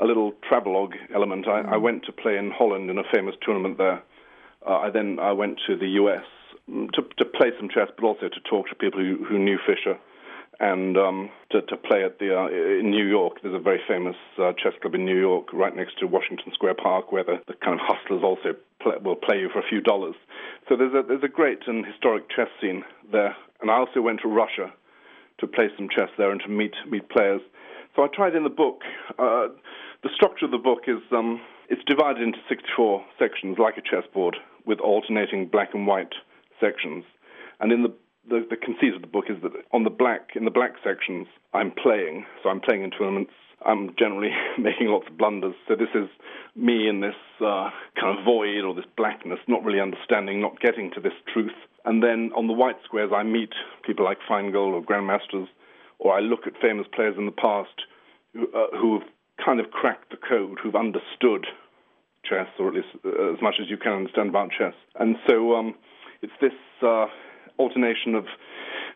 a 0.01 0.05
little 0.05 0.33
travelogue 0.49 0.95
element. 1.15 1.47
I, 1.47 1.63
mm. 1.63 1.73
I, 1.73 1.77
went 1.77 2.05
to 2.07 2.13
play 2.13 2.37
in 2.37 2.51
Holland 2.51 2.91
in 2.91 2.99
a 2.99 3.05
famous 3.13 3.37
tournament 3.41 3.79
there. 3.79 4.03
Uh, 4.67 4.79
I 4.79 4.91
then 4.91 5.21
I 5.21 5.31
went 5.31 5.61
to 5.69 5.77
the 5.77 5.89
U.S 5.91 6.25
to, 6.69 7.03
to 7.19 7.25
play 7.25 7.51
some 7.59 7.69
chess, 7.69 7.89
but 7.97 8.05
also 8.07 8.29
to 8.29 8.41
talk 8.49 8.69
to 8.69 8.75
people 8.75 9.01
who, 9.01 9.25
who 9.25 9.39
knew 9.39 9.59
Fischer 9.67 9.99
and 10.59 10.97
um, 10.97 11.31
to, 11.51 11.61
to 11.63 11.77
play 11.77 12.05
at 12.05 12.19
the 12.19 12.35
uh, 12.35 12.49
in 12.49 12.91
New 12.91 13.07
York. 13.07 13.39
There's 13.43 13.55
a 13.55 13.63
very 13.63 13.81
famous 13.87 14.17
uh, 14.39 14.53
chess 14.53 14.73
club 14.81 14.95
in 14.95 15.05
New 15.05 15.19
York, 15.19 15.53
right 15.53 15.75
next 15.75 15.99
to 16.01 16.07
Washington 16.07 16.53
Square 16.55 16.77
Park, 16.83 17.13
where 17.13 17.25
the, 17.25 17.41
the 17.47 17.55
kind 17.55 17.79
of 17.79 17.87
hustlers 17.87 18.23
also 18.25 18.57
play, 18.81 18.95
will 19.03 19.17
play 19.17 19.39
you 19.39 19.51
for 19.53 19.59
a 19.59 19.69
few 19.69 19.81
dollars. 19.81 20.15
So 20.69 20.77
there's 20.77 20.95
a 20.95 21.07
there's 21.07 21.25
a 21.25 21.29
great 21.29 21.61
and 21.67 21.85
historic 21.85 22.29
chess 22.31 22.49
scene 22.61 22.85
there. 23.13 23.37
And 23.61 23.71
I 23.71 23.75
also 23.75 24.01
went 24.01 24.21
to 24.23 24.29
Russia 24.29 24.73
to 25.39 25.47
play 25.47 25.69
some 25.77 25.89
chess 25.89 26.09
there 26.17 26.31
and 26.31 26.41
to 26.43 26.49
meet 26.49 26.75
meet 26.89 27.09
players. 27.11 27.43
So 27.95 28.03
I 28.03 28.09
tried 28.09 28.35
in 28.35 28.45
the 28.45 28.51
book. 28.51 28.81
Uh, 29.19 29.49
the 30.03 30.11
structure 30.15 30.45
of 30.45 30.51
the 30.51 30.59
book 30.59 30.85
is 30.87 31.03
um, 31.13 31.41
it's 31.69 31.83
divided 31.85 32.23
into 32.23 32.39
64 32.49 33.05
sections, 33.19 33.59
like 33.59 33.77
a 33.77 33.83
chessboard, 33.83 34.37
with 34.65 34.81
alternating 34.81 35.49
black 35.49 35.75
and 35.75 35.87
white 35.87 36.13
sections. 36.61 37.05
And 37.61 37.73
in 37.73 37.83
the, 37.83 37.95
the, 38.29 38.47
the 38.51 38.57
conceit 38.57 38.95
of 38.95 39.01
the 39.01 39.07
book 39.07 39.27
is 39.29 39.37
that 39.43 39.53
on 39.73 39.85
the 39.85 39.91
black 39.91 40.31
in 40.35 40.45
the 40.45 40.51
black 40.51 40.75
sections, 40.85 41.27
I'm 41.55 41.71
playing. 41.71 42.27
So 42.43 42.49
I'm 42.49 42.61
playing 42.61 42.83
in 42.83 42.91
tournaments. 42.91 43.33
I'm 43.65 43.95
generally 43.99 44.31
making 44.59 44.89
lots 44.89 45.07
of 45.09 45.17
blunders. 45.17 45.55
So 45.69 45.75
this 45.75 45.89
is 45.95 46.09
me 46.55 46.89
in 46.89 47.01
this 47.01 47.17
uh, 47.41 47.71
kind 47.99 48.19
of 48.19 48.25
void 48.25 48.65
or 48.65 48.75
this 48.75 48.85
blackness, 48.97 49.39
not 49.49 49.65
really 49.65 49.81
understanding, 49.81 50.41
not 50.41 50.61
getting 50.61 50.91
to 50.95 51.01
this 51.01 51.15
truth. 51.33 51.57
And 51.85 52.03
then 52.03 52.31
on 52.37 52.47
the 52.47 52.53
white 52.53 52.77
squares, 52.85 53.13
I 53.15 53.23
meet 53.23 53.53
people 53.85 54.05
like 54.05 54.19
Finegold 54.29 54.73
or 54.73 54.83
grandmasters, 54.83 55.47
or 55.99 56.15
I 56.15 56.21
look 56.21 56.47
at 56.47 56.55
famous 56.61 56.87
players 56.95 57.15
in 57.17 57.27
the 57.27 57.33
past 57.33 57.87
who, 58.35 58.49
uh, 58.53 58.77
who've 58.77 59.03
kind 59.43 59.61
of 59.61 59.71
cracked 59.71 60.11
the 60.11 60.17
code, 60.17 60.59
who've 60.63 60.75
understood 60.75 61.47
chess, 62.25 62.49
or 62.59 62.69
at 62.69 62.75
least 62.75 62.89
uh, 63.05 63.33
as 63.33 63.41
much 63.41 63.55
as 63.61 63.71
you 63.71 63.77
can 63.77 63.93
understand 63.93 64.29
about 64.29 64.51
chess. 64.51 64.75
And 64.99 65.17
so 65.29 65.55
um, 65.55 65.75
it's 66.23 66.33
this 66.41 66.53
uh, 66.83 67.07
alternation 67.59 68.15
of 68.15 68.25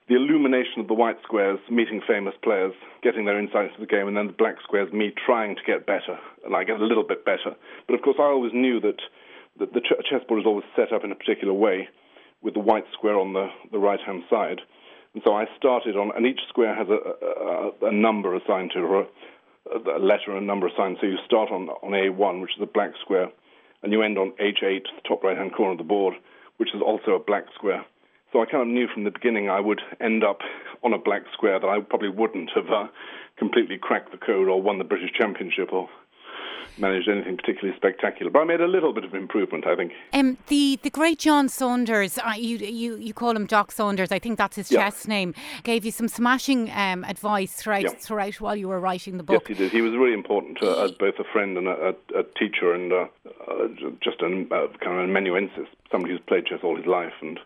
the 0.09 0.17
illumination 0.17 0.81
of 0.81 0.89
the 0.89 0.95
white 0.95 1.19
squares 1.23 1.61
meeting 1.71 2.01
famous 2.07 2.35
players, 2.43 2.73
getting 3.03 3.25
their 3.25 3.39
insights 3.39 3.73
into 3.75 3.81
the 3.81 3.87
game, 3.87 4.09
and 4.09 4.17
then 4.17 4.27
the 4.27 4.33
black 4.33 4.57
squares 4.63 4.93
me 4.93 5.13
trying 5.25 5.55
to 5.55 5.63
get 5.67 5.87
better, 5.87 6.19
and 6.45 6.55
I 6.57 6.65
get 6.65 6.81
a 6.81 6.85
little 6.85 7.07
bit 7.07 7.25
better. 7.25 7.55
But 7.87 7.95
of 7.95 8.03
course, 8.03 8.17
I 8.19 8.25
always 8.25 8.53
knew 8.53 8.81
that, 8.81 9.01
the 9.59 9.81
ch- 9.81 10.05
chessboard 10.09 10.41
is 10.41 10.47
always 10.47 10.65
set 10.75 10.93
up 10.93 11.05
in 11.05 11.13
a 11.13 11.15
particular 11.15 11.53
way, 11.53 11.89
with 12.43 12.55
the 12.55 12.61
white 12.61 12.87
square 12.93 13.19
on 13.19 13.35
the, 13.35 13.49
the 13.71 13.79
right 13.79 14.01
hand 14.01 14.23
side. 14.31 14.61
And 15.15 15.23
so 15.25 15.35
I 15.35 15.45
started 15.57 15.97
on, 15.97 16.11
and 16.17 16.27
each 16.27 16.41
square 16.49 16.75
has 16.75 16.89
a, 16.89 17.87
a, 17.87 17.89
a 17.89 17.93
number 17.93 18.35
assigned 18.35 18.73
to 18.75 19.01
it, 19.01 19.11
a, 19.71 19.99
a 19.99 20.01
letter 20.01 20.33
and 20.33 20.43
a 20.43 20.47
number 20.47 20.67
assigned. 20.67 20.97
So 21.01 21.07
you 21.07 21.19
start 21.27 21.51
on, 21.51 21.69
on 21.69 21.93
A1, 21.93 22.41
which 22.41 22.57
is 22.57 22.63
a 22.63 22.67
black 22.67 22.93
square, 23.03 23.29
and 23.83 23.93
you 23.93 24.03
end 24.03 24.19
on 24.19 24.33
H8, 24.41 24.83
the 24.83 25.09
top 25.09 25.23
right 25.23 25.37
hand 25.37 25.53
corner 25.55 25.73
of 25.73 25.79
the 25.79 25.85
board 25.85 26.15
which 26.61 26.75
is 26.75 26.83
also 26.83 27.13
a 27.13 27.19
black 27.19 27.47
square. 27.55 27.87
So 28.33 28.43
I 28.43 28.45
kind 28.45 28.61
of 28.63 28.69
knew 28.69 28.87
from 28.87 29.05
the 29.05 29.11
beginning 29.11 29.49
I 29.49 29.61
would 29.61 29.81
end 29.99 30.23
up 30.23 30.41
on 30.85 30.93
a 30.93 30.99
black 30.99 31.23
square 31.33 31.59
that 31.59 31.67
I 31.67 31.81
probably 31.81 32.11
wouldn't 32.11 32.51
have 32.55 32.69
uh, 32.69 32.87
completely 33.39 33.79
cracked 33.79 34.13
the 34.13 34.19
code 34.19 34.47
or 34.47 34.61
won 34.61 34.77
the 34.77 34.85
British 34.85 35.11
Championship 35.19 35.73
or 35.73 35.89
managed 36.79 37.09
anything 37.09 37.37
particularly 37.37 37.75
spectacular. 37.77 38.31
But 38.31 38.41
I 38.41 38.45
made 38.45 38.61
a 38.61 38.67
little 38.67 38.93
bit 38.93 39.05
of 39.05 39.15
improvement, 39.15 39.67
I 39.67 39.75
think. 39.75 39.93
Um, 40.13 40.37
the 40.49 40.79
the 40.83 40.91
great 40.91 41.19
John 41.19 41.49
Saunders, 41.49 42.19
uh, 42.19 42.35
you 42.37 42.59
you 42.59 42.97
you 42.97 43.15
call 43.15 43.35
him 43.37 43.47
Doc 43.47 43.73
Saunders. 43.73 44.13
I 44.13 44.19
think 44.19 44.39
that's 44.39 44.57
his 44.57 44.71
yeah. 44.71 44.85
chess 44.85 45.09
name. 45.09 45.35
Gave 45.63 45.85
you 45.85 45.91
some 45.91 46.09
smashing 46.09 46.71
um, 46.71 47.05
advice 47.05 47.55
throughout 47.55 47.83
yeah. 47.83 47.91
throughout 47.99 48.41
while 48.41 48.57
you 48.57 48.69
were 48.69 48.81
writing 48.81 49.17
the 49.17 49.23
book. 49.23 49.49
Yes, 49.49 49.59
he 49.59 49.65
did. 49.65 49.73
He 49.73 49.81
was 49.81 49.93
really 49.93 50.15
important 50.15 50.63
uh, 50.63 50.85
as 50.85 50.93
both 50.93 51.15
a 51.19 51.25
friend 51.25 51.57
and 51.57 51.69
a, 51.69 51.95
a, 52.15 52.21
a 52.21 52.23
teacher, 52.39 52.75
and 52.75 52.93
uh, 52.93 53.07
uh 53.49 53.69
just 54.03 54.21
a 54.21 54.29
kind 54.81 54.99
of 54.99 55.09
amanuensis, 55.09 55.69
somebody 55.91 56.13
who's 56.13 56.23
played 56.27 56.47
chess 56.47 56.61
all 56.63 56.77
his 56.77 56.87
life, 56.87 57.15
and 57.21 57.39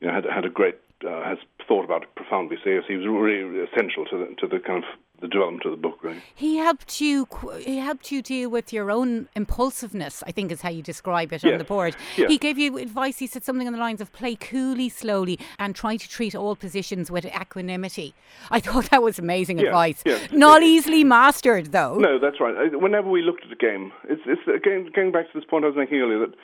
you 0.00 0.06
know 0.06 0.14
had 0.14 0.24
had 0.24 0.44
a 0.44 0.50
great 0.50 0.76
uh, 1.06 1.22
has 1.24 1.38
thought 1.68 1.84
about 1.84 2.02
it 2.02 2.14
profoundly. 2.14 2.56
So 2.64 2.80
he 2.86 2.96
was 2.96 3.06
really 3.06 3.60
essential 3.60 4.04
to 4.06 4.18
the, 4.18 4.34
to 4.40 4.46
the 4.46 4.58
kind 4.58 4.84
of 4.84 4.90
the 5.20 5.28
development 5.28 5.64
of 5.64 5.70
the 5.72 5.76
book. 5.76 6.02
Really, 6.02 6.22
he 6.34 6.56
helped 6.56 7.00
you. 7.00 7.26
He 7.60 7.78
helped 7.78 8.12
you 8.12 8.22
deal 8.22 8.50
with 8.50 8.72
your 8.72 8.90
own 8.90 9.28
impulsiveness. 9.34 10.22
I 10.26 10.32
think 10.32 10.52
is 10.52 10.62
how 10.62 10.70
you 10.70 10.82
describe 10.82 11.32
it 11.32 11.42
yes. 11.42 11.52
on 11.52 11.58
the 11.58 11.64
board. 11.64 11.96
Yes. 12.16 12.30
He 12.30 12.38
gave 12.38 12.58
you 12.58 12.78
advice. 12.78 13.18
He 13.18 13.26
said 13.26 13.44
something 13.44 13.66
on 13.66 13.72
the 13.72 13.78
lines 13.78 14.00
of 14.00 14.12
play 14.12 14.36
coolly, 14.36 14.88
slowly, 14.88 15.38
and 15.58 15.74
try 15.74 15.96
to 15.96 16.08
treat 16.08 16.34
all 16.34 16.56
positions 16.56 17.10
with 17.10 17.24
equanimity. 17.26 18.14
I 18.50 18.60
thought 18.60 18.90
that 18.90 19.02
was 19.02 19.18
amazing 19.18 19.58
yeah. 19.58 19.66
advice. 19.66 20.02
Yeah. 20.04 20.18
Not 20.32 20.62
easily 20.62 21.04
mastered, 21.04 21.72
though. 21.72 21.96
No, 21.96 22.18
that's 22.18 22.40
right. 22.40 22.54
Whenever 22.80 23.08
we 23.08 23.22
looked 23.22 23.44
at 23.44 23.52
a 23.52 23.56
game, 23.56 23.92
it's, 24.08 24.22
it's 24.26 24.42
again 24.46 24.90
going 24.94 25.12
back 25.12 25.30
to 25.32 25.38
this 25.38 25.48
point 25.48 25.64
I 25.64 25.68
was 25.68 25.76
making 25.76 25.98
earlier 25.98 26.20
that 26.20 26.34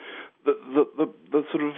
the 0.45 0.53
the, 0.73 1.05
the, 1.05 1.13
the 1.31 1.43
sort 1.51 1.63
of 1.63 1.73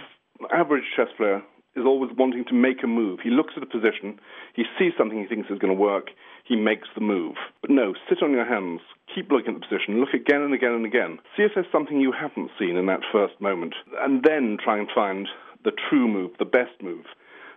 average 0.52 0.84
chess 0.96 1.08
player 1.16 1.42
is 1.76 1.84
always 1.84 2.10
wanting 2.16 2.44
to 2.46 2.54
make 2.54 2.82
a 2.82 2.86
move. 2.86 3.20
He 3.22 3.30
looks 3.30 3.54
at 3.56 3.62
a 3.62 3.66
position, 3.66 4.18
he 4.54 4.64
sees 4.78 4.92
something 4.96 5.20
he 5.20 5.26
thinks 5.26 5.50
is 5.50 5.58
going 5.58 5.74
to 5.74 5.80
work, 5.80 6.08
he 6.46 6.56
makes 6.56 6.88
the 6.94 7.00
move. 7.00 7.36
But 7.60 7.70
no, 7.70 7.94
sit 8.08 8.22
on 8.22 8.32
your 8.32 8.46
hands, 8.46 8.80
keep 9.12 9.30
looking 9.30 9.54
at 9.54 9.60
the 9.60 9.66
position, 9.66 10.00
look 10.00 10.14
again 10.14 10.42
and 10.42 10.54
again 10.54 10.72
and 10.72 10.86
again. 10.86 11.18
See 11.36 11.42
if 11.42 11.52
there's 11.54 11.66
something 11.72 12.00
you 12.00 12.12
haven't 12.12 12.50
seen 12.58 12.76
in 12.76 12.86
that 12.86 13.00
first 13.10 13.40
moment, 13.40 13.74
and 14.00 14.22
then 14.22 14.56
try 14.62 14.78
and 14.78 14.88
find 14.94 15.28
the 15.64 15.72
true 15.88 16.06
move, 16.06 16.32
the 16.38 16.44
best 16.44 16.82
move. 16.82 17.06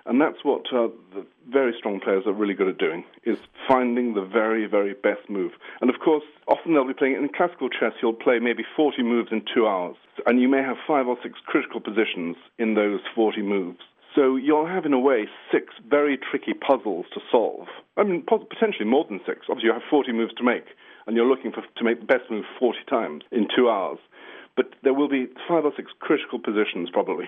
And 0.05 0.19
that's 0.19 0.43
what 0.43 0.62
uh, 0.74 0.88
the 1.13 1.25
very 1.51 1.74
strong 1.77 2.00
players 2.00 2.24
are 2.25 2.34
really 2.34 2.55
good 2.55 2.67
at 2.67 2.79
doing, 2.79 3.03
is 3.25 3.38
finding 3.67 4.15
the 4.15 4.25
very, 4.25 4.65
very 4.65 4.96
best 4.96 5.29
move. 5.29 5.51
And 5.81 5.89
of 5.89 6.00
course, 6.00 6.24
often 6.48 6.74
they'll 6.74 6.88
be 6.88 6.93
playing, 6.93 7.13
in 7.13 7.29
classical 7.29 7.69
chess, 7.69 7.93
you'll 8.01 8.13
play 8.13 8.39
maybe 8.39 8.63
40 8.75 9.03
moves 9.03 9.29
in 9.31 9.43
two 9.53 9.67
hours. 9.67 9.98
And 10.25 10.41
you 10.41 10.48
may 10.48 10.63
have 10.63 10.77
five 10.88 11.08
or 11.08 11.17
six 11.22 11.38
critical 11.46 11.79
positions 11.79 12.38
in 12.58 12.74
those 12.74 13.01
40 13.13 13.43
moves. 13.43 13.81
So 14.16 14.36
you'll 14.36 14.68
have, 14.68 14.86
in 14.86 14.94
a 14.94 15.00
way, 15.00 15.28
six 15.51 15.74
very 15.88 16.18
tricky 16.18 16.54
puzzles 16.54 17.06
to 17.13 17.20
solve. 17.32 17.68
I 17.96 18.04
mean, 18.04 18.24
potentially 18.24 18.86
more 18.86 19.06
than 19.08 19.20
six. 19.25 19.42
Obviously, 19.50 19.68
you 19.68 19.74
have 19.74 19.84
40 19.89 20.13
moves 20.13 20.34
to 20.36 20.44
make, 20.44 20.66
and 21.06 21.16
you're 21.16 21.28
looking 21.28 21.51
for, 21.51 21.62
to 21.62 21.84
make 21.84 22.00
the 22.00 22.06
best 22.06 22.30
move 22.30 22.46
40 22.60 22.80
times 22.89 23.24
in 23.32 23.48
two 23.56 23.70
hours. 23.70 24.00
But 24.56 24.74
there 24.84 24.94
will 24.94 25.10
be 25.10 25.28
five 25.48 25.63
or 25.63 25.72
six 25.75 25.92
critical 26.00 26.39
positions, 26.39 26.89
probably. 26.92 27.25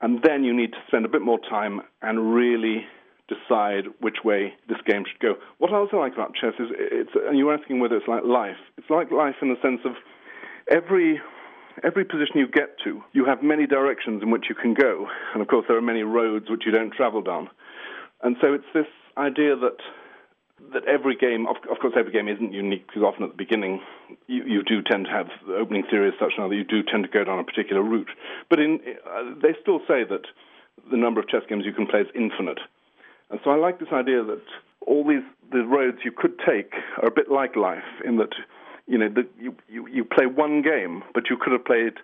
And 0.00 0.22
then 0.22 0.44
you 0.44 0.54
need 0.54 0.72
to 0.72 0.78
spend 0.86 1.04
a 1.04 1.08
bit 1.08 1.22
more 1.22 1.38
time 1.38 1.80
and 2.02 2.34
really 2.34 2.86
decide 3.28 3.84
which 4.00 4.18
way 4.24 4.54
this 4.68 4.78
game 4.86 5.04
should 5.10 5.20
go. 5.20 5.34
What 5.58 5.72
I 5.72 5.76
also 5.76 5.98
like 5.98 6.12
about 6.12 6.34
chess 6.34 6.54
is, 6.58 6.68
it's, 6.70 7.10
and 7.14 7.38
you 7.38 7.46
were 7.46 7.54
asking 7.54 7.80
whether 7.80 7.96
it's 7.96 8.08
like 8.08 8.24
life. 8.24 8.56
It's 8.76 8.90
like 8.90 9.10
life 9.10 9.36
in 9.42 9.48
the 9.48 9.60
sense 9.62 9.80
of 9.84 9.92
every 10.70 11.20
every 11.84 12.04
position 12.04 12.36
you 12.36 12.48
get 12.48 12.78
to, 12.84 13.02
you 13.12 13.24
have 13.24 13.42
many 13.42 13.66
directions 13.66 14.22
in 14.22 14.30
which 14.30 14.46
you 14.48 14.54
can 14.54 14.74
go. 14.74 15.06
And 15.32 15.42
of 15.42 15.48
course, 15.48 15.64
there 15.68 15.76
are 15.76 15.82
many 15.82 16.02
roads 16.02 16.46
which 16.48 16.62
you 16.66 16.72
don't 16.72 16.92
travel 16.92 17.22
down. 17.22 17.48
And 18.22 18.36
so 18.40 18.52
it's 18.52 18.64
this 18.74 18.86
idea 19.16 19.56
that 19.56 19.78
that 20.72 20.84
every 20.86 21.16
game, 21.16 21.46
of, 21.48 21.56
of 21.70 21.78
course, 21.80 21.94
every 21.98 22.12
game 22.12 22.28
isn't 22.28 22.52
unique 22.52 22.86
because 22.86 23.02
often 23.02 23.24
at 23.24 23.30
the 23.30 23.36
beginning 23.36 23.80
you, 24.28 24.44
you 24.44 24.62
do 24.62 24.80
tend 24.80 25.06
to 25.06 25.10
have 25.10 25.26
the 25.46 25.54
opening 25.54 25.82
theory 25.90 26.12
such 26.20 26.34
that 26.38 26.54
you 26.54 26.62
do 26.62 26.82
tend 26.84 27.02
to 27.02 27.10
go 27.10 27.24
down 27.24 27.40
a 27.40 27.44
particular 27.44 27.82
route. 27.82 28.10
But 28.48 28.60
in, 28.60 28.78
uh, 29.04 29.34
they 29.42 29.56
still 29.60 29.80
say 29.88 30.04
that 30.08 30.22
the 30.90 30.96
number 30.96 31.20
of 31.20 31.28
chess 31.28 31.42
games 31.48 31.64
you 31.66 31.72
can 31.72 31.86
play 31.86 32.00
is 32.00 32.06
infinite. 32.14 32.60
And 33.30 33.40
so 33.42 33.50
I 33.50 33.56
like 33.56 33.80
this 33.80 33.88
idea 33.92 34.22
that 34.22 34.42
all 34.86 35.06
these 35.06 35.24
the 35.50 35.64
roads 35.64 35.98
you 36.04 36.12
could 36.12 36.38
take 36.46 36.72
are 37.02 37.08
a 37.08 37.10
bit 37.10 37.30
like 37.30 37.56
life 37.56 37.84
in 38.04 38.16
that 38.16 38.34
you 38.86 38.98
know, 38.98 39.08
the, 39.08 39.26
you, 39.40 39.54
you, 39.68 39.86
you 39.88 40.04
play 40.04 40.26
one 40.26 40.62
game, 40.62 41.02
but 41.14 41.30
you 41.30 41.36
could 41.36 41.52
have 41.52 41.64
played 41.64 41.94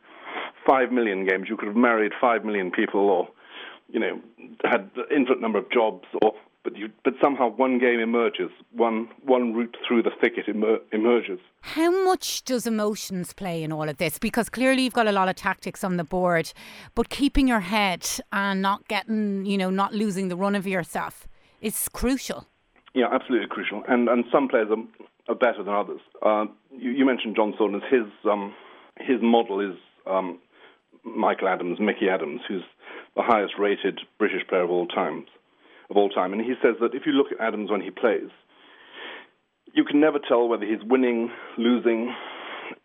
five 0.66 0.92
million 0.92 1.26
games. 1.26 1.46
You 1.48 1.56
could 1.56 1.68
have 1.68 1.76
married 1.76 2.12
five 2.20 2.44
million 2.44 2.70
people, 2.70 3.00
or 3.00 3.28
you 3.90 4.00
know, 4.00 4.20
had 4.64 4.90
an 4.96 5.04
infinite 5.14 5.40
number 5.40 5.58
of 5.58 5.70
jobs, 5.70 6.04
or 6.22 6.34
but 6.64 6.76
you, 6.76 6.90
but 7.04 7.14
somehow 7.20 7.48
one 7.48 7.78
game 7.78 8.00
emerges, 8.00 8.50
one 8.72 9.08
one 9.24 9.54
route 9.54 9.76
through 9.86 10.02
the 10.02 10.10
thicket 10.20 10.48
emer- 10.48 10.80
emerges. 10.92 11.38
How 11.62 12.04
much 12.04 12.44
does 12.44 12.66
emotions 12.66 13.32
play 13.32 13.62
in 13.62 13.72
all 13.72 13.88
of 13.88 13.96
this? 13.96 14.18
Because 14.18 14.48
clearly 14.48 14.82
you've 14.82 14.92
got 14.92 15.06
a 15.06 15.12
lot 15.12 15.28
of 15.28 15.36
tactics 15.36 15.82
on 15.82 15.96
the 15.96 16.04
board, 16.04 16.52
but 16.94 17.08
keeping 17.08 17.48
your 17.48 17.60
head 17.60 18.06
and 18.32 18.60
not 18.60 18.86
getting, 18.88 19.46
you 19.46 19.56
know, 19.56 19.70
not 19.70 19.94
losing 19.94 20.28
the 20.28 20.36
run 20.36 20.54
of 20.54 20.66
yourself 20.66 21.26
is 21.60 21.88
crucial. 21.88 22.46
Yeah, 22.94 23.06
absolutely 23.12 23.48
crucial. 23.48 23.82
And 23.88 24.08
and 24.08 24.24
some 24.30 24.48
players 24.48 24.68
are 24.70 24.82
are 25.28 25.34
better 25.34 25.62
than 25.62 25.74
others. 25.74 26.00
Uh, 26.24 26.46
you, 26.72 26.90
you, 26.90 27.04
mentioned 27.04 27.36
John 27.36 27.54
Saunders. 27.58 27.82
His 27.90 28.06
um, 28.24 28.54
his 28.98 29.18
model 29.22 29.60
is 29.60 29.76
um, 30.06 30.38
Michael 31.04 31.48
Adams, 31.48 31.78
Mickey 31.80 32.08
Adams, 32.08 32.40
who's 32.48 32.64
the 33.14 33.22
highest-rated 33.22 34.00
British 34.18 34.46
player 34.48 34.62
of 34.62 34.70
all 34.70 34.86
times, 34.86 35.26
of 35.90 35.96
all 35.96 36.08
time. 36.08 36.32
And 36.32 36.42
he 36.42 36.54
says 36.62 36.76
that 36.80 36.94
if 36.94 37.02
you 37.06 37.12
look 37.12 37.28
at 37.32 37.44
Adams 37.44 37.70
when 37.70 37.80
he 37.80 37.90
plays, 37.90 38.30
you 39.74 39.84
can 39.84 40.00
never 40.00 40.18
tell 40.18 40.48
whether 40.48 40.64
he's 40.64 40.82
winning, 40.84 41.30
losing, 41.56 42.14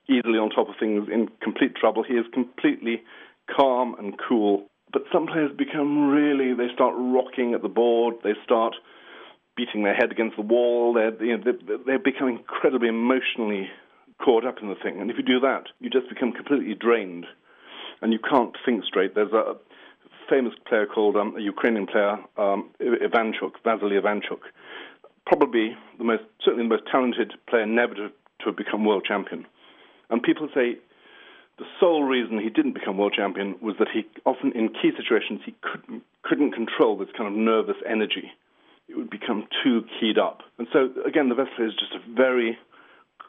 easily 0.09 0.37
on 0.37 0.49
top 0.49 0.69
of 0.69 0.75
things, 0.79 1.07
in 1.11 1.29
complete 1.41 1.75
trouble. 1.75 2.03
He 2.03 2.15
is 2.15 2.25
completely 2.33 3.03
calm 3.55 3.95
and 3.97 4.15
cool. 4.27 4.67
But 4.91 5.03
some 5.11 5.25
players 5.27 5.51
become 5.57 6.09
really, 6.09 6.53
they 6.53 6.71
start 6.73 6.93
rocking 6.97 7.53
at 7.53 7.61
the 7.61 7.69
board, 7.69 8.15
they 8.23 8.33
start 8.43 8.75
beating 9.55 9.83
their 9.83 9.93
head 9.93 10.11
against 10.11 10.35
the 10.35 10.41
wall. 10.41 10.93
They're, 10.93 11.23
you 11.23 11.37
know, 11.37 11.53
they're, 11.85 11.99
become 11.99 12.27
incredibly 12.27 12.87
emotionally 12.87 13.69
caught 14.23 14.45
up 14.45 14.61
in 14.61 14.69
the 14.69 14.75
thing. 14.75 14.99
And 14.99 15.09
if 15.11 15.17
you 15.17 15.23
do 15.23 15.39
that, 15.41 15.65
you 15.79 15.89
just 15.89 16.09
become 16.09 16.31
completely 16.31 16.73
drained 16.73 17.25
and 18.01 18.11
you 18.11 18.19
can't 18.19 18.55
think 18.65 18.83
straight. 18.85 19.15
There's 19.15 19.31
a 19.31 19.55
famous 20.29 20.53
player 20.67 20.85
called 20.85 21.15
um, 21.15 21.35
a 21.37 21.41
Ukrainian 21.41 21.87
player, 21.87 22.17
um, 22.37 22.69
Ivanchuk, 22.81 23.53
Vasily 23.63 23.97
Ivanchuk, 23.97 24.41
probably 25.25 25.75
the 25.97 26.03
most, 26.03 26.23
certainly 26.43 26.65
the 26.65 26.75
most 26.75 26.83
talented 26.91 27.33
player 27.47 27.65
never 27.65 27.93
to, 27.93 28.09
to 28.09 28.45
have 28.45 28.57
become 28.57 28.85
world 28.85 29.05
champion. 29.07 29.45
And 30.09 30.21
people 30.21 30.49
say 30.53 30.77
the 31.59 31.65
sole 31.79 32.03
reason 32.03 32.39
he 32.39 32.49
didn't 32.49 32.73
become 32.73 32.97
world 32.97 33.13
champion 33.15 33.55
was 33.61 33.75
that 33.79 33.87
he 33.93 34.05
often, 34.25 34.51
in 34.53 34.69
key 34.69 34.91
situations, 34.97 35.41
he 35.45 35.53
couldn't, 35.61 36.03
couldn't 36.23 36.51
control 36.51 36.97
this 36.97 37.09
kind 37.15 37.27
of 37.27 37.33
nervous 37.37 37.77
energy 37.87 38.31
it 38.93 38.97
would 38.97 39.09
become 39.09 39.47
too 39.63 39.83
keyed 39.99 40.17
up. 40.17 40.41
And 40.59 40.67
so, 40.71 40.89
again, 41.05 41.29
the 41.29 41.35
Vespa 41.35 41.65
is 41.65 41.73
just 41.73 41.93
a 41.95 42.15
very 42.15 42.57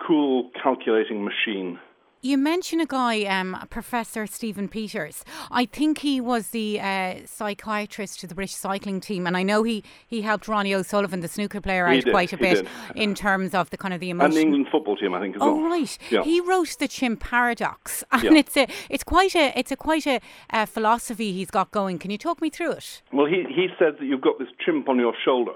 cool, 0.07 0.51
calculating 0.63 1.25
machine. 1.25 1.79
You 2.21 2.39
mentioned 2.39 2.81
a 2.81 2.87
guy, 2.87 3.25
um, 3.25 3.67
Professor 3.69 4.27
Stephen 4.27 4.67
Peters. 4.67 5.27
I 5.51 5.67
think 5.67 5.99
he 5.99 6.23
was 6.23 6.49
the 6.49 6.81
uh, 6.81 7.17
psychiatrist 7.27 8.21
to 8.21 8.27
the 8.27 8.35
British 8.35 8.55
cycling 8.55 9.01
team, 9.01 9.27
and 9.27 9.37
I 9.37 9.43
know 9.43 9.63
he, 9.63 9.85
he 10.07 10.23
helped 10.23 10.49
Ronnie 10.49 10.75
O'Sullivan, 10.75 11.21
the 11.21 11.29
snooker 11.29 11.61
player, 11.61 11.87
out 11.87 12.03
did, 12.03 12.11
quite 12.11 12.33
a 12.33 12.39
bit 12.39 12.65
did. 12.65 12.69
in 12.97 13.15
terms 13.15 13.53
of 13.55 13.69
the 13.69 13.77
kind 13.77 13.93
of 13.93 14.01
the 14.01 14.09
emotion. 14.09 14.27
And 14.27 14.37
the 14.37 14.41
England 14.41 14.67
football 14.73 14.97
team, 14.97 15.13
I 15.13 15.21
think, 15.21 15.37
as 15.37 15.43
oh, 15.43 15.57
well. 15.57 15.65
right. 15.71 15.99
Yeah. 16.11 16.23
He 16.23 16.41
wrote 16.41 16.77
the 16.79 16.89
Chimp 16.89 17.21
Paradox, 17.21 18.03
and 18.13 18.23
Yeah. 18.23 18.33
it's 18.37 18.57
a 18.57 18.69
it's 18.89 19.05
quite 19.05 19.35
a 19.37 19.53
it's 19.59 19.71
a 19.71 19.77
quite 19.77 20.07
a 20.07 20.21
uh, 20.49 20.65
philosophy 20.65 21.33
he's 21.33 21.51
got 21.51 21.73
going. 21.73 21.99
Can 21.99 22.11
you 22.11 22.17
talk 22.19 22.41
me 22.41 22.49
through 22.49 22.73
it? 22.73 23.03
Well, 23.13 23.27
he, 23.27 23.45
he 23.55 23.69
said 23.79 23.99
that 23.99 24.05
you've 24.07 24.23
got 24.23 24.39
this 24.39 24.49
chimp 24.65 24.89
on 24.89 24.99
your 24.99 25.13
shoulder 25.27 25.53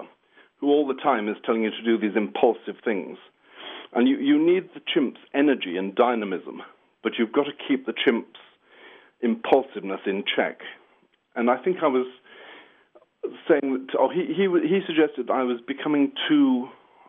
who 0.59 0.67
all 0.67 0.85
the 0.85 0.93
time 1.01 1.27
is 1.29 1.37
telling 1.45 1.63
you 1.63 1.71
to 1.71 1.81
do 1.81 1.97
these 1.97 2.15
impulsive 2.15 2.75
things. 2.85 3.17
And 3.93 4.07
you, 4.07 4.17
you 4.17 4.37
need 4.37 4.69
the 4.73 4.81
chimp's 4.93 5.19
energy 5.33 5.75
and 5.77 5.95
dynamism, 5.95 6.61
but 7.03 7.13
you've 7.17 7.31
got 7.31 7.43
to 7.45 7.51
keep 7.67 7.85
the 7.85 7.93
chimp's 7.93 8.39
impulsiveness 9.21 10.01
in 10.05 10.23
check. 10.35 10.59
And 11.35 11.49
I 11.49 11.57
think 11.57 11.77
I 11.83 11.87
was 11.87 12.07
saying 13.47 13.73
that, 13.73 13.87
oh, 13.99 14.09
he, 14.09 14.25
he, 14.33 14.47
he 14.67 14.79
suggested 14.85 15.29
I 15.29 15.43
was 15.43 15.57
becoming 15.67 16.11
too, 16.27 16.67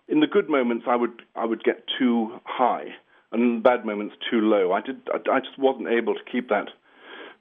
in 0.08 0.20
the 0.20 0.26
good 0.26 0.48
moments, 0.48 0.86
I 0.88 0.96
would, 0.96 1.22
I 1.36 1.44
would 1.44 1.62
get 1.62 1.84
too 1.98 2.38
high, 2.44 2.86
and 3.32 3.42
in 3.42 3.54
the 3.56 3.60
bad 3.60 3.84
moments, 3.84 4.16
too 4.30 4.40
low. 4.40 4.72
I, 4.72 4.80
did, 4.80 5.00
I, 5.12 5.18
I 5.36 5.40
just 5.40 5.58
wasn't 5.58 5.88
able 5.88 6.14
to 6.14 6.20
keep 6.30 6.48
that, 6.48 6.66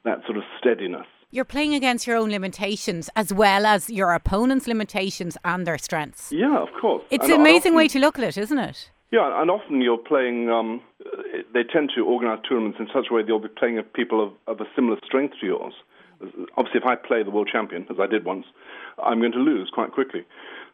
that 0.06 0.19
sort 0.25 0.38
of 0.38 0.43
steadiness. 0.60 1.08
You're 1.32 1.45
playing 1.45 1.73
against 1.75 2.08
your 2.08 2.17
own 2.17 2.30
limitations 2.30 3.10
as 3.15 3.32
well 3.34 3.65
as 3.65 3.89
your 3.89 4.13
opponent's 4.13 4.67
limitations 4.67 5.38
and 5.45 5.65
their 5.65 5.78
strengths. 5.78 6.32
Yeah, 6.32 6.58
of 6.58 6.69
course. 6.80 7.04
It's 7.12 7.23
And 7.25 7.34
an 7.34 7.39
amazing 7.41 7.73
often- 7.73 7.75
way 7.75 7.88
to 7.88 7.99
look 7.99 8.17
at 8.19 8.25
it, 8.25 8.38
isn't 8.38 8.58
it? 8.58 8.91
Yeah, 9.12 9.41
and 9.41 9.50
often 9.50 9.82
you're 9.82 9.98
playing. 9.98 10.50
Um, 10.50 10.82
they 11.54 11.63
tend 11.63 11.91
to 11.95 12.06
organise 12.06 12.39
tournaments 12.48 12.78
in 12.80 12.88
such 12.93 13.08
a 13.10 13.13
way 13.13 13.22
that 13.24 13.28
you'll 13.28 13.39
be 13.39 13.48
playing 13.48 13.76
with 13.76 13.91
people 13.93 14.24
of, 14.24 14.34
of 14.48 14.62
a 14.62 14.69
similar 14.76 14.98
strength 15.04 15.36
to 15.41 15.45
yours. 15.48 15.74
Obviously, 16.58 16.82
if 16.82 16.86
I 16.86 16.95
play 16.95 17.24
the 17.24 17.32
world 17.32 17.50
champion, 17.52 17.88
as 17.89 17.98
I 18.00 18.06
did 18.06 18.26
once, 18.26 18.45
I'm 19.02 19.19
going 19.19 19.32
to 19.32 19.39
lose 19.39 19.72
quite 19.74 19.91
quickly. 19.93 20.26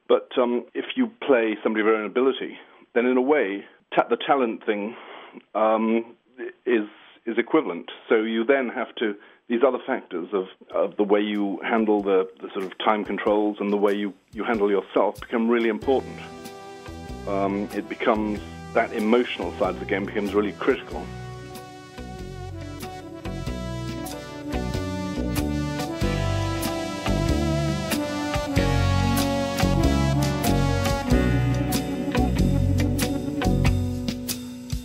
But 0.09 0.29
um, 0.37 0.65
if 0.73 0.85
you 0.95 1.11
play 1.25 1.55
somebody 1.63 1.81
of 1.81 1.87
your 1.87 1.95
own 1.95 2.05
ability, 2.05 2.57
then 2.93 3.05
in 3.05 3.15
a 3.15 3.21
way, 3.21 3.63
ta- 3.95 4.07
the 4.09 4.17
talent 4.17 4.65
thing 4.65 4.95
um, 5.53 6.15
is 6.65 6.87
is 7.25 7.37
equivalent. 7.37 7.89
So 8.09 8.15
you 8.15 8.43
then 8.43 8.69
have 8.69 8.93
to 8.95 9.15
these 9.47 9.61
other 9.65 9.79
factors 9.85 10.27
of, 10.33 10.47
of 10.73 10.97
the 10.97 11.03
way 11.03 11.21
you 11.21 11.59
handle 11.63 12.01
the, 12.01 12.29
the 12.41 12.49
sort 12.53 12.65
of 12.65 12.77
time 12.79 13.05
controls 13.05 13.57
and 13.59 13.71
the 13.71 13.77
way 13.77 13.93
you, 13.93 14.13
you 14.31 14.43
handle 14.43 14.69
yourself 14.69 15.19
become 15.19 15.47
really 15.47 15.69
important. 15.69 16.19
Um, 17.27 17.67
it 17.73 17.89
becomes 17.89 18.39
that 18.73 18.93
emotional 18.93 19.51
side 19.59 19.75
of 19.75 19.79
the 19.79 19.85
game 19.85 20.05
becomes 20.05 20.33
really 20.33 20.51
critical. 20.53 21.05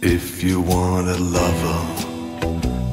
If 0.02 0.42
you 0.42 0.60
want 0.62 1.08
a 1.08 1.18
lover 1.18 2.00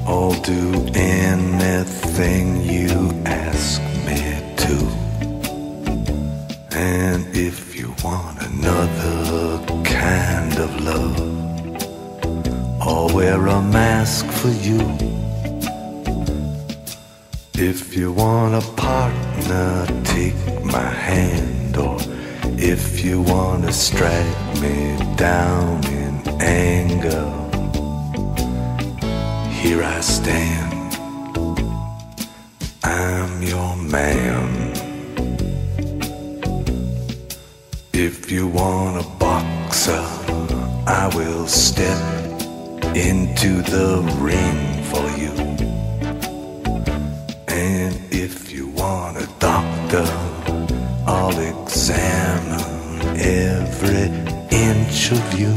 I'll 0.10 0.42
do 0.42 0.86
anything 0.96 2.64
you 2.64 3.12
ask 3.26 3.82
me 4.06 4.56
to. 4.56 5.07
And 6.80 7.26
if 7.36 7.76
you 7.76 7.94
want 8.04 8.42
another 8.42 9.66
kind 9.84 10.54
of 10.66 10.70
love, 10.90 11.18
I'll 12.82 13.10
wear 13.16 13.48
a 13.48 13.62
mask 13.62 14.26
for 14.40 14.54
you. 14.68 14.82
If 17.56 17.98
you 17.98 18.12
want 18.12 18.54
a 18.64 18.66
partner, 18.76 19.88
take 20.04 20.40
my 20.64 20.90
hand. 21.10 21.78
Or 21.78 21.98
if 22.58 23.04
you 23.04 23.22
want 23.22 23.66
to 23.66 23.74
strike 23.74 24.38
me 24.62 24.98
down 25.16 25.84
in 25.86 26.14
anger 26.42 27.38
here 29.68 29.84
I 29.84 30.00
stand. 30.02 30.94
I'm 32.84 33.42
your 33.42 33.76
man. 33.76 34.67
If 38.00 38.32
you 38.32 38.48
want 38.48 39.04
a 39.04 39.10
boxer, 39.18 40.06
I 40.86 41.10
will 41.16 41.48
step 41.48 41.98
into 42.96 43.64
the 43.64 44.04
ring 44.20 44.84
for 44.84 45.10
you. 45.18 45.34
And 47.48 48.00
if 48.12 48.52
you 48.52 48.68
want 48.68 49.18
a 49.18 49.28
doctor, 49.40 50.06
I'll 51.08 51.40
examine 51.40 53.18
every 53.20 54.12
inch 54.52 55.12
of 55.12 55.34
you. 55.34 55.56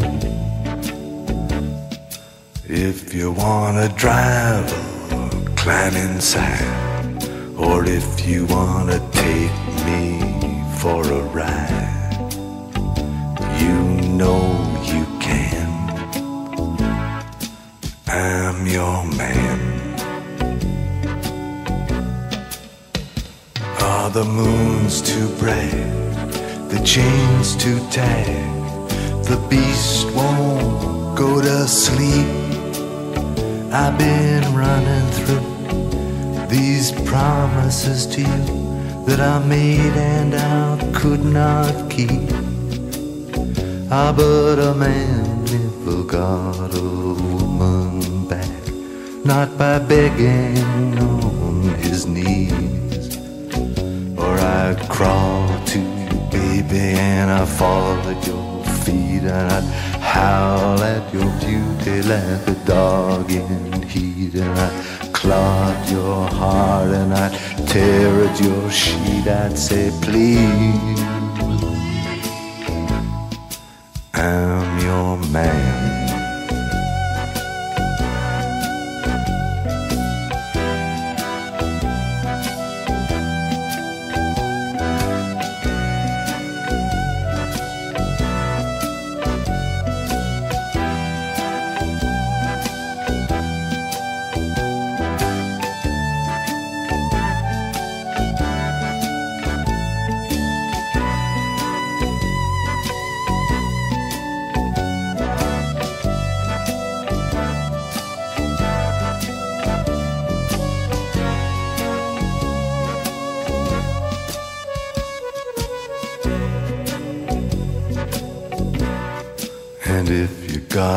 If 2.65 3.13
you 3.13 3.33
wanna 3.33 3.91
drive 3.91 4.73
or 5.13 5.29
climb 5.57 5.95
inside, 5.95 7.23
or 7.59 7.85
if 7.85 8.27
you 8.27 8.47
wanna 8.47 8.99
take 9.13 9.53
me 9.85 10.65
for 10.79 11.03
a 11.03 11.23
ride, 11.35 11.80
know 14.21 14.43
you 14.93 15.05
can. 15.27 15.69
I'm 18.07 18.67
your 18.67 18.99
man. 19.21 19.59
Are 23.81 24.11
the 24.11 24.25
moons 24.25 25.01
too 25.01 25.29
bright? 25.41 25.87
The 26.73 26.81
chains 26.85 27.57
too 27.57 27.79
tight? 27.99 28.45
The 29.31 29.39
beast 29.49 30.05
won't 30.15 31.17
go 31.17 31.41
to 31.41 31.67
sleep 31.67 32.31
I've 33.73 33.97
been 33.97 34.45
running 34.65 35.07
through 35.17 35.49
these 36.55 36.93
promises 37.13 38.07
to 38.15 38.21
you 38.21 38.45
that 39.07 39.21
I 39.21 39.39
made 39.57 39.95
and 40.15 40.35
I 40.35 40.93
could 40.99 41.25
not 41.25 41.91
keep. 41.91 42.40
Ah, 43.93 44.13
but 44.17 44.61
a 44.61 44.73
man 44.73 45.45
never 45.47 46.05
got 46.05 46.73
a 46.77 46.81
woman 46.81 48.25
back, 48.29 48.63
not 49.25 49.59
by 49.59 49.81
begging 49.81 50.97
on 50.97 51.75
his 51.75 52.07
knees. 52.07 53.19
Or 54.17 54.39
I'd 54.39 54.79
crawl 54.89 55.49
to 55.73 55.81
you, 55.81 56.09
baby, 56.31 56.95
and 57.03 57.33
I'd 57.33 57.49
fall 57.49 57.99
at 58.13 58.25
your 58.29 58.65
feet 58.85 59.25
and 59.25 59.51
I'd 59.57 59.65
howl 60.01 60.81
at 60.81 61.13
your 61.13 61.29
beauty 61.41 62.03
like 62.03 62.47
a 62.47 62.55
dog 62.65 63.29
in 63.33 63.83
heat, 63.83 64.35
and 64.37 64.57
I'd 64.57 65.13
clog 65.13 65.91
your 65.91 66.29
heart 66.29 66.91
and 66.91 67.13
I'd 67.13 67.35
tear 67.67 68.25
at 68.25 68.41
your 68.41 68.71
sheet. 68.71 69.27
I'd 69.27 69.59
say, 69.59 69.91
please, 70.01 71.20
I'm 74.21 74.79
your 74.81 75.17
man. 75.33 76.00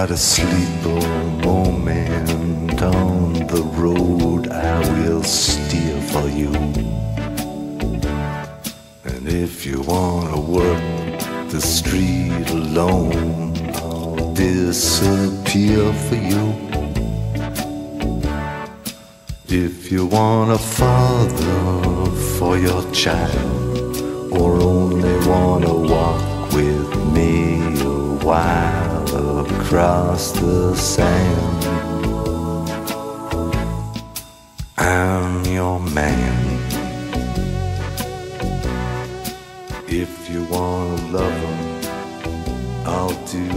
Got 0.08 0.12
a 0.12 0.18
sleeper 0.18 1.00
moment 1.46 2.82
on 2.82 3.32
the 3.48 3.64
road 3.78 4.50
I 4.50 4.80
will 5.00 5.24
steer 5.24 6.02
for 6.02 6.28
you. 6.28 6.52
And 9.06 9.26
if 9.30 9.66
you 9.66 9.80
wanna 9.84 10.42
work 10.42 11.50
the 11.52 11.62
street 11.62 12.50
alone, 12.50 13.56
I'll 13.76 14.34
disappear 14.34 15.94
for 16.06 16.20
you. 16.32 16.46
If 19.48 19.90
you 19.90 20.06
want 20.06 20.52
a 20.52 20.58
father 20.58 22.12
for 22.38 22.58
your 22.58 22.84
child, 22.92 23.96
or 24.34 24.50
only 24.60 25.16
wanna 25.26 25.74
walk 25.74 26.52
with 26.52 26.90
me 27.16 27.62
a 27.82 28.26
while 28.26 28.73
across 29.74 30.32
the 30.34 30.76
sand. 30.76 31.64
I'm 34.78 35.44
your 35.46 35.80
man. 35.80 36.60
If 39.88 40.30
you 40.30 40.44
wanna 40.44 41.02
love 41.18 41.34
him, 41.34 41.62
I'll 42.86 43.18
do 43.26 43.50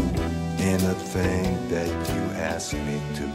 anything 0.59 1.69
that 1.69 1.91
you 2.13 2.23
ask 2.51 2.73
me 2.73 2.99
to. 3.17 3.27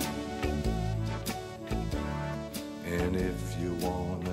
And 2.87 3.15
if 3.15 3.41
you 3.61 3.75
want 3.85 4.30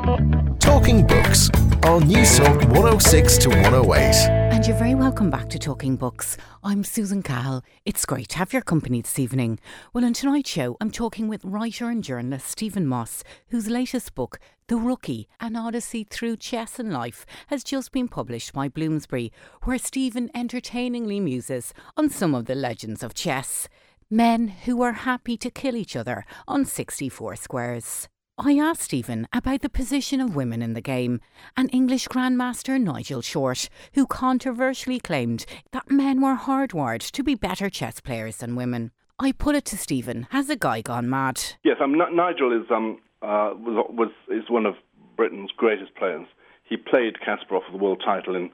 Talking 0.00 1.06
Books 1.06 1.50
on 1.82 2.08
News 2.08 2.38
Talk 2.38 2.62
106 2.62 3.36
to 3.38 3.50
108. 3.50 4.00
And 4.30 4.66
you're 4.66 4.76
very 4.76 4.94
welcome 4.94 5.28
back 5.28 5.50
to 5.50 5.58
Talking 5.58 5.96
Books. 5.96 6.38
I'm 6.64 6.84
Susan 6.84 7.22
Cahill. 7.22 7.62
It's 7.84 8.06
great 8.06 8.30
to 8.30 8.38
have 8.38 8.54
your 8.54 8.62
company 8.62 9.02
this 9.02 9.18
evening. 9.18 9.58
Well, 9.92 10.06
on 10.06 10.14
tonight's 10.14 10.48
show, 10.48 10.78
I'm 10.80 10.90
talking 10.90 11.28
with 11.28 11.44
writer 11.44 11.90
and 11.90 12.02
journalist 12.02 12.46
Stephen 12.46 12.86
Moss, 12.86 13.22
whose 13.48 13.68
latest 13.68 14.14
book, 14.14 14.38
The 14.68 14.76
Rookie 14.76 15.28
An 15.38 15.54
Odyssey 15.54 16.04
Through 16.04 16.38
Chess 16.38 16.78
and 16.78 16.90
Life, 16.90 17.26
has 17.48 17.62
just 17.62 17.92
been 17.92 18.08
published 18.08 18.54
by 18.54 18.68
Bloomsbury, 18.68 19.30
where 19.64 19.78
Stephen 19.78 20.30
entertainingly 20.34 21.20
muses 21.20 21.74
on 21.98 22.08
some 22.08 22.34
of 22.34 22.46
the 22.46 22.54
legends 22.54 23.02
of 23.02 23.12
chess. 23.12 23.68
Men 24.08 24.48
who 24.64 24.78
were 24.78 24.92
happy 24.92 25.36
to 25.36 25.50
kill 25.50 25.76
each 25.76 25.94
other 25.94 26.24
on 26.48 26.64
64 26.64 27.36
squares. 27.36 28.08
I 28.42 28.56
asked 28.56 28.80
Stephen 28.80 29.28
about 29.34 29.60
the 29.60 29.68
position 29.68 30.18
of 30.18 30.34
women 30.34 30.62
in 30.62 30.72
the 30.72 30.80
game 30.80 31.20
and 31.58 31.68
English 31.74 32.08
Grandmaster 32.08 32.80
Nigel 32.80 33.20
Short, 33.20 33.68
who 33.92 34.06
controversially 34.06 34.98
claimed 34.98 35.44
that 35.72 35.90
men 35.90 36.22
were 36.22 36.36
hardwired 36.36 37.02
to 37.10 37.22
be 37.22 37.34
better 37.34 37.68
chess 37.68 38.00
players 38.00 38.38
than 38.38 38.56
women. 38.56 38.92
I 39.18 39.32
put 39.32 39.56
it 39.56 39.66
to 39.66 39.76
Stephen, 39.76 40.26
has 40.30 40.46
the 40.46 40.56
guy 40.56 40.80
gone 40.80 41.10
mad? 41.10 41.38
Yes, 41.64 41.76
um, 41.82 41.98
Nigel 41.98 42.58
is, 42.58 42.66
um, 42.70 42.98
uh, 43.20 43.52
was, 43.58 43.86
was, 43.90 44.10
is 44.30 44.48
one 44.48 44.64
of 44.64 44.76
Britain's 45.18 45.50
greatest 45.54 45.94
players. 45.94 46.26
He 46.64 46.78
played 46.78 47.16
Kasparov 47.16 47.66
for 47.66 47.72
the 47.72 47.76
world 47.76 48.02
title 48.02 48.34
in 48.34 48.50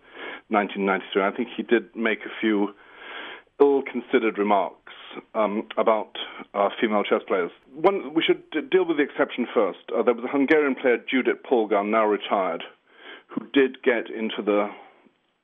1993. 0.49 1.23
I 1.23 1.31
think 1.31 1.49
he 1.57 1.63
did 1.63 1.95
make 1.95 2.27
a 2.27 2.41
few 2.41 2.75
ill-considered 3.61 4.37
remarks 4.37 4.86
um, 5.35 5.69
about 5.77 6.11
uh, 6.55 6.69
female 6.81 7.03
chess 7.03 7.23
players. 7.27 7.51
One, 7.75 8.15
we 8.15 8.23
should 8.23 8.49
d- 8.51 8.61
deal 8.71 8.85
with 8.87 8.97
the 8.99 9.03
exception 9.03 9.47
first. 9.53 9.79
Uh, 9.97 10.03
there 10.03 10.15
was 10.15 10.25
a 10.25 10.29
Hungarian 10.29 10.75
player, 10.75 10.99
Judit 10.99 11.45
Polgar, 11.45 11.85
now 11.85 12.07
retired, 12.07 12.63
who 13.29 13.47
did 13.53 13.83
get 13.83 14.11
into 14.11 14.43
the 14.45 14.69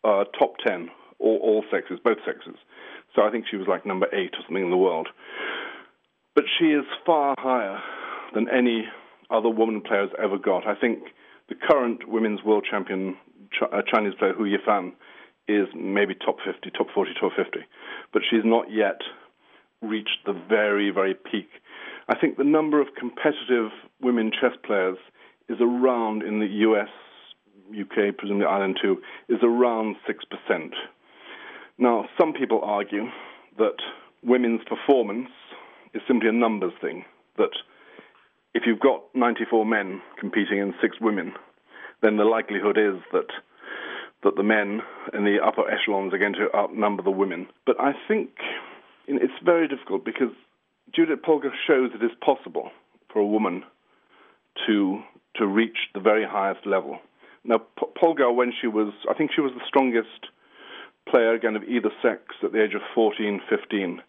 uh, 0.05 0.25
top 0.39 0.55
ten, 0.67 0.89
all, 1.19 1.39
all 1.43 1.65
sexes, 1.71 1.99
both 2.03 2.19
sexes. 2.27 2.57
So 3.15 3.23
I 3.23 3.31
think 3.31 3.45
she 3.51 3.57
was 3.57 3.67
like 3.69 3.85
number 3.85 4.07
eight 4.13 4.35
or 4.35 4.43
something 4.47 4.65
in 4.65 4.71
the 4.71 4.77
world. 4.77 5.09
But 6.35 6.45
she 6.59 6.67
is 6.67 6.85
far 7.05 7.35
higher 7.39 7.79
than 8.35 8.49
any 8.49 8.85
other 9.31 9.51
woman 9.51 9.81
player 9.83 10.03
has 10.03 10.11
ever 10.23 10.39
got. 10.39 10.67
I 10.67 10.75
think 10.75 11.01
the 11.49 11.55
current 11.55 12.09
women's 12.09 12.43
world 12.43 12.67
champion 12.69 13.17
Ch- 13.53 13.69
uh, 13.71 13.83
Chinese 13.93 14.15
player 14.19 14.33
Hou 14.33 14.45
Yifan 14.45 14.93
is 15.49 15.69
maybe 15.75 16.15
top 16.15 16.37
50, 16.45 16.71
top 16.71 16.87
40, 16.95 17.13
top 17.21 17.33
50. 17.37 17.61
But 18.13 18.23
she's 18.29 18.45
not 18.45 18.71
yet 18.71 19.01
reached 19.83 20.25
the 20.25 20.33
very, 20.49 20.91
very 20.91 21.15
peak. 21.15 21.49
I 22.09 22.19
think 22.19 22.37
the 22.37 22.45
number 22.45 22.81
of 22.81 22.89
competitive 22.99 23.71
women 24.01 24.31
chess 24.31 24.57
players 24.65 24.99
is 25.49 25.59
around 25.61 26.23
in 26.23 26.41
the 26.41 26.47
US, 26.47 26.89
UK, 27.71 28.17
presumably 28.17 28.47
Ireland 28.47 28.79
too, 28.81 28.99
is 29.29 29.39
around 29.43 29.97
6%. 30.09 30.71
Now, 31.79 32.09
some 32.19 32.33
people 32.33 32.61
argue 32.63 33.05
that 33.59 33.77
women's 34.23 34.61
performance 34.65 35.31
is 35.95 36.03
simply 36.07 36.29
a 36.29 36.33
numbers 36.33 36.73
thing, 36.81 37.05
that 37.39 37.51
if 38.55 38.63
you've 38.67 38.81
got 38.81 39.03
94 39.15 39.65
men 39.65 40.01
competing 40.19 40.61
and 40.61 40.75
six 40.81 40.97
women, 41.01 41.33
then 42.03 42.17
the 42.17 42.25
likelihood 42.25 42.79
is 42.79 43.01
that 43.13 43.29
that 44.23 44.37
the 44.37 44.43
men 44.43 44.81
in 45.15 45.25
the 45.25 45.39
upper 45.45 45.69
echelons 45.69 46.15
are 46.15 46.19
going 46.19 46.35
to 46.35 46.47
outnumber 46.55 47.03
the 47.03 47.11
women. 47.11 47.49
But 47.67 47.81
I 47.81 47.93
think 48.07 48.31
it's 49.07 49.45
very 49.45 49.69
difficult 49.69 50.05
because 50.05 50.33
Judit 50.95 51.23
Polgar 51.23 51.53
shows 51.67 51.91
it 51.95 52.05
is 52.05 52.11
possible 52.25 52.71
for 53.13 53.21
a 53.21 53.27
woman 53.27 53.65
to 54.67 55.03
to 55.37 55.47
reach 55.47 55.79
the 55.95 56.01
very 56.01 56.27
highest 56.27 56.67
level. 56.67 56.99
Now, 57.45 57.63
Polgar, 58.01 58.35
when 58.35 58.53
she 58.61 58.67
was, 58.67 58.93
I 59.09 59.15
think 59.15 59.31
she 59.35 59.41
was 59.41 59.53
the 59.55 59.65
strongest 59.67 60.29
player 61.09 61.35
again 61.35 61.57
of 61.57 61.65
either 61.65 61.91
sex 62.03 62.23
at 62.43 62.53
the 62.53 62.63
age 62.63 62.75
of 62.75 62.83
14, 62.95 63.41
15. 63.49 64.03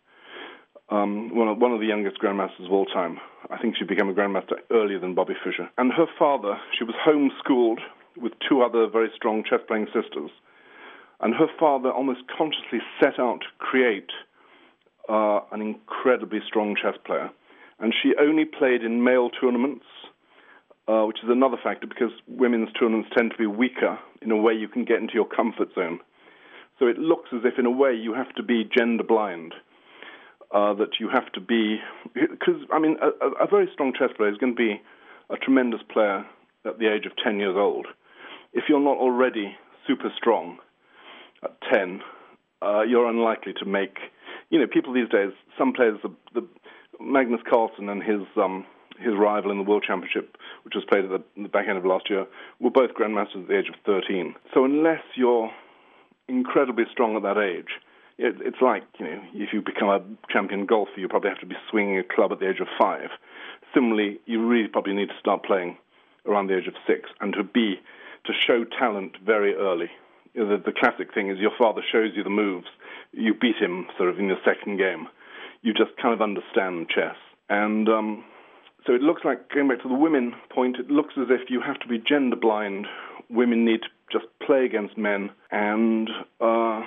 Um, 0.89 1.35
one, 1.35 1.47
of, 1.47 1.57
one 1.57 1.71
of 1.71 1.79
the 1.79 1.87
youngest 1.87 2.19
grandmasters 2.19 2.65
of 2.65 2.71
all 2.71 2.85
time. 2.85 3.19
I 3.49 3.57
think 3.57 3.77
she 3.77 3.85
became 3.85 4.09
a 4.09 4.13
grandmaster 4.13 4.59
earlier 4.69 4.99
than 4.99 5.15
Bobby 5.15 5.33
Fischer. 5.43 5.69
And 5.77 5.91
her 5.93 6.05
father, 6.19 6.59
she 6.77 6.83
was 6.83 6.95
homeschooled 7.07 7.79
with 8.21 8.33
two 8.47 8.61
other 8.61 8.87
very 8.87 9.09
strong 9.15 9.43
chess 9.49 9.61
playing 9.67 9.87
sisters. 9.87 10.29
And 11.21 11.33
her 11.33 11.47
father 11.59 11.89
almost 11.89 12.21
consciously 12.27 12.79
set 13.01 13.17
out 13.17 13.39
to 13.41 13.47
create 13.57 14.11
uh, 15.09 15.41
an 15.51 15.61
incredibly 15.61 16.39
strong 16.47 16.75
chess 16.75 16.95
player. 17.05 17.29
And 17.79 17.93
she 17.93 18.13
only 18.19 18.45
played 18.45 18.83
in 18.83 19.03
male 19.03 19.29
tournaments, 19.29 19.85
uh, 20.87 21.03
which 21.03 21.17
is 21.23 21.29
another 21.29 21.57
factor 21.61 21.87
because 21.87 22.11
women's 22.27 22.69
tournaments 22.79 23.09
tend 23.15 23.31
to 23.31 23.37
be 23.37 23.47
weaker 23.47 23.99
in 24.21 24.31
a 24.31 24.37
way 24.37 24.53
you 24.53 24.67
can 24.67 24.85
get 24.85 24.99
into 24.99 25.13
your 25.13 25.27
comfort 25.27 25.69
zone. 25.75 25.99
So 26.79 26.87
it 26.87 26.97
looks 26.97 27.29
as 27.33 27.41
if, 27.43 27.59
in 27.59 27.65
a 27.65 27.71
way, 27.71 27.93
you 27.93 28.13
have 28.13 28.33
to 28.35 28.43
be 28.43 28.63
gender 28.75 29.03
blind. 29.03 29.53
Uh, 30.53 30.71
that 30.75 30.99
you 30.99 31.09
have 31.09 31.31
to 31.31 31.41
be, 31.41 31.79
because 32.13 32.61
I 32.71 32.77
mean, 32.77 32.95
a, 33.01 33.43
a 33.43 33.47
very 33.47 33.67
strong 33.73 33.91
chess 33.97 34.09
player 34.15 34.31
is 34.31 34.37
going 34.37 34.53
to 34.53 34.55
be 34.55 34.79
a 35.31 35.35
tremendous 35.35 35.81
player 35.91 36.27
at 36.63 36.77
the 36.77 36.93
age 36.93 37.07
of 37.07 37.13
10 37.23 37.39
years 37.39 37.55
old. 37.57 37.87
If 38.53 38.65
you're 38.69 38.79
not 38.79 38.97
already 38.97 39.55
super 39.87 40.11
strong 40.15 40.59
at 41.43 41.57
10, 41.71 42.01
uh, 42.61 42.81
you're 42.81 43.07
unlikely 43.07 43.53
to 43.59 43.65
make. 43.65 43.97
You 44.53 44.59
know, 44.59 44.67
people 44.67 44.93
these 44.93 45.09
days, 45.09 45.31
some 45.57 45.73
players, 45.73 45.97
the, 46.03 46.11
the 46.35 46.47
Magnus 47.01 47.41
Carlsen 47.49 47.89
and 47.89 48.03
his 48.03 48.21
um, 48.37 48.67
his 48.99 49.15
rival 49.17 49.49
in 49.49 49.57
the 49.57 49.63
World 49.63 49.83
Championship, 49.83 50.37
which 50.61 50.75
was 50.75 50.85
played 50.85 51.05
at 51.05 51.09
the, 51.09 51.23
the 51.41 51.49
back 51.49 51.67
end 51.67 51.79
of 51.79 51.85
last 51.85 52.07
year, 52.07 52.27
were 52.59 52.69
both 52.69 52.91
grandmasters 52.93 53.41
at 53.41 53.47
the 53.47 53.57
age 53.57 53.67
of 53.67 53.73
13. 53.83 54.35
So 54.53 54.63
unless 54.63 55.01
you're 55.15 55.49
incredibly 56.27 56.83
strong 56.91 57.15
at 57.15 57.23
that 57.23 57.39
age, 57.39 57.81
it, 58.19 58.35
it's 58.41 58.61
like 58.61 58.83
you 58.99 59.05
know, 59.07 59.23
if 59.33 59.53
you 59.53 59.63
become 59.63 59.89
a 59.89 60.03
champion 60.31 60.67
golfer, 60.67 60.99
you 60.99 61.07
probably 61.07 61.31
have 61.31 61.39
to 61.39 61.47
be 61.47 61.55
swinging 61.71 61.97
a 61.97 62.03
club 62.03 62.31
at 62.31 62.39
the 62.39 62.47
age 62.47 62.59
of 62.59 62.67
five. 62.79 63.09
Similarly, 63.73 64.19
you 64.27 64.45
really 64.45 64.67
probably 64.67 64.93
need 64.93 65.09
to 65.09 65.19
start 65.19 65.43
playing 65.43 65.77
around 66.27 66.45
the 66.45 66.57
age 66.57 66.67
of 66.67 66.75
six, 66.85 67.09
and 67.21 67.33
to 67.33 67.43
be 67.43 67.79
to 68.25 68.33
show 68.33 68.65
talent 68.65 69.17
very 69.25 69.55
early. 69.55 69.89
You 70.35 70.45
know, 70.45 70.57
the, 70.57 70.63
the 70.63 70.71
classic 70.71 71.11
thing 71.11 71.31
is 71.31 71.39
your 71.39 71.57
father 71.57 71.81
shows 71.91 72.11
you 72.15 72.23
the 72.23 72.29
moves, 72.29 72.67
you 73.13 73.33
beat 73.33 73.55
him 73.59 73.87
sort 73.97 74.09
of 74.09 74.19
in 74.19 74.27
your 74.27 74.37
second 74.43 74.77
game. 74.77 75.07
You 75.61 75.73
just 75.73 75.95
kind 76.01 76.13
of 76.13 76.21
understand 76.21 76.89
chess, 76.89 77.15
and 77.49 77.87
um, 77.87 78.23
so 78.85 78.93
it 78.93 79.01
looks 79.01 79.21
like 79.23 79.49
going 79.49 79.69
back 79.69 79.81
to 79.83 79.87
the 79.87 79.95
women 79.95 80.33
point. 80.53 80.77
It 80.77 80.89
looks 80.89 81.13
as 81.17 81.27
if 81.29 81.49
you 81.49 81.61
have 81.61 81.79
to 81.79 81.87
be 81.87 81.97
gender 81.99 82.35
blind. 82.35 82.87
Women 83.29 83.65
need 83.65 83.81
to 83.81 83.87
just 84.11 84.25
play 84.45 84.65
against 84.65 84.97
men 84.97 85.31
and. 85.51 86.09
Uh, 86.41 86.81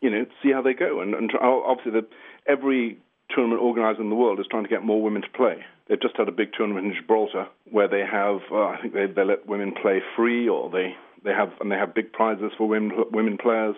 you 0.00 0.10
know, 0.10 0.26
see 0.42 0.52
how 0.52 0.62
they 0.62 0.74
go. 0.74 1.00
And, 1.00 1.14
and 1.14 1.30
obviously, 1.40 1.92
the, 1.92 2.06
every 2.46 2.98
tournament 3.34 3.62
organizer 3.62 4.02
in 4.02 4.10
the 4.10 4.16
world 4.16 4.40
is 4.40 4.46
trying 4.50 4.64
to 4.64 4.68
get 4.68 4.84
more 4.84 5.02
women 5.02 5.22
to 5.22 5.28
play. 5.30 5.64
They've 5.88 6.00
just 6.00 6.16
had 6.16 6.28
a 6.28 6.32
big 6.32 6.52
tournament 6.56 6.86
in 6.86 6.94
Gibraltar 6.94 7.46
where 7.70 7.88
they 7.88 8.00
have, 8.00 8.40
uh, 8.50 8.66
I 8.66 8.78
think 8.80 8.94
they, 8.94 9.06
they 9.06 9.24
let 9.24 9.46
women 9.46 9.72
play 9.80 10.00
free, 10.16 10.48
or 10.48 10.70
they, 10.70 10.94
they 11.24 11.32
have, 11.32 11.50
and 11.60 11.70
they 11.70 11.76
have 11.76 11.94
big 11.94 12.12
prizes 12.12 12.52
for 12.56 12.68
women 12.68 12.92
women 13.12 13.38
players. 13.38 13.76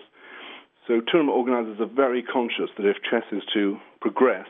So 0.87 1.01
tournament 1.01 1.37
organizers 1.37 1.79
are 1.79 1.91
very 1.91 2.21
conscious 2.21 2.69
that 2.77 2.85
if 2.85 2.97
chess 3.09 3.23
is 3.31 3.41
to 3.53 3.77
progress, 4.01 4.47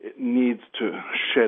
it 0.00 0.18
needs 0.18 0.60
to 0.78 0.92
shed 1.34 1.46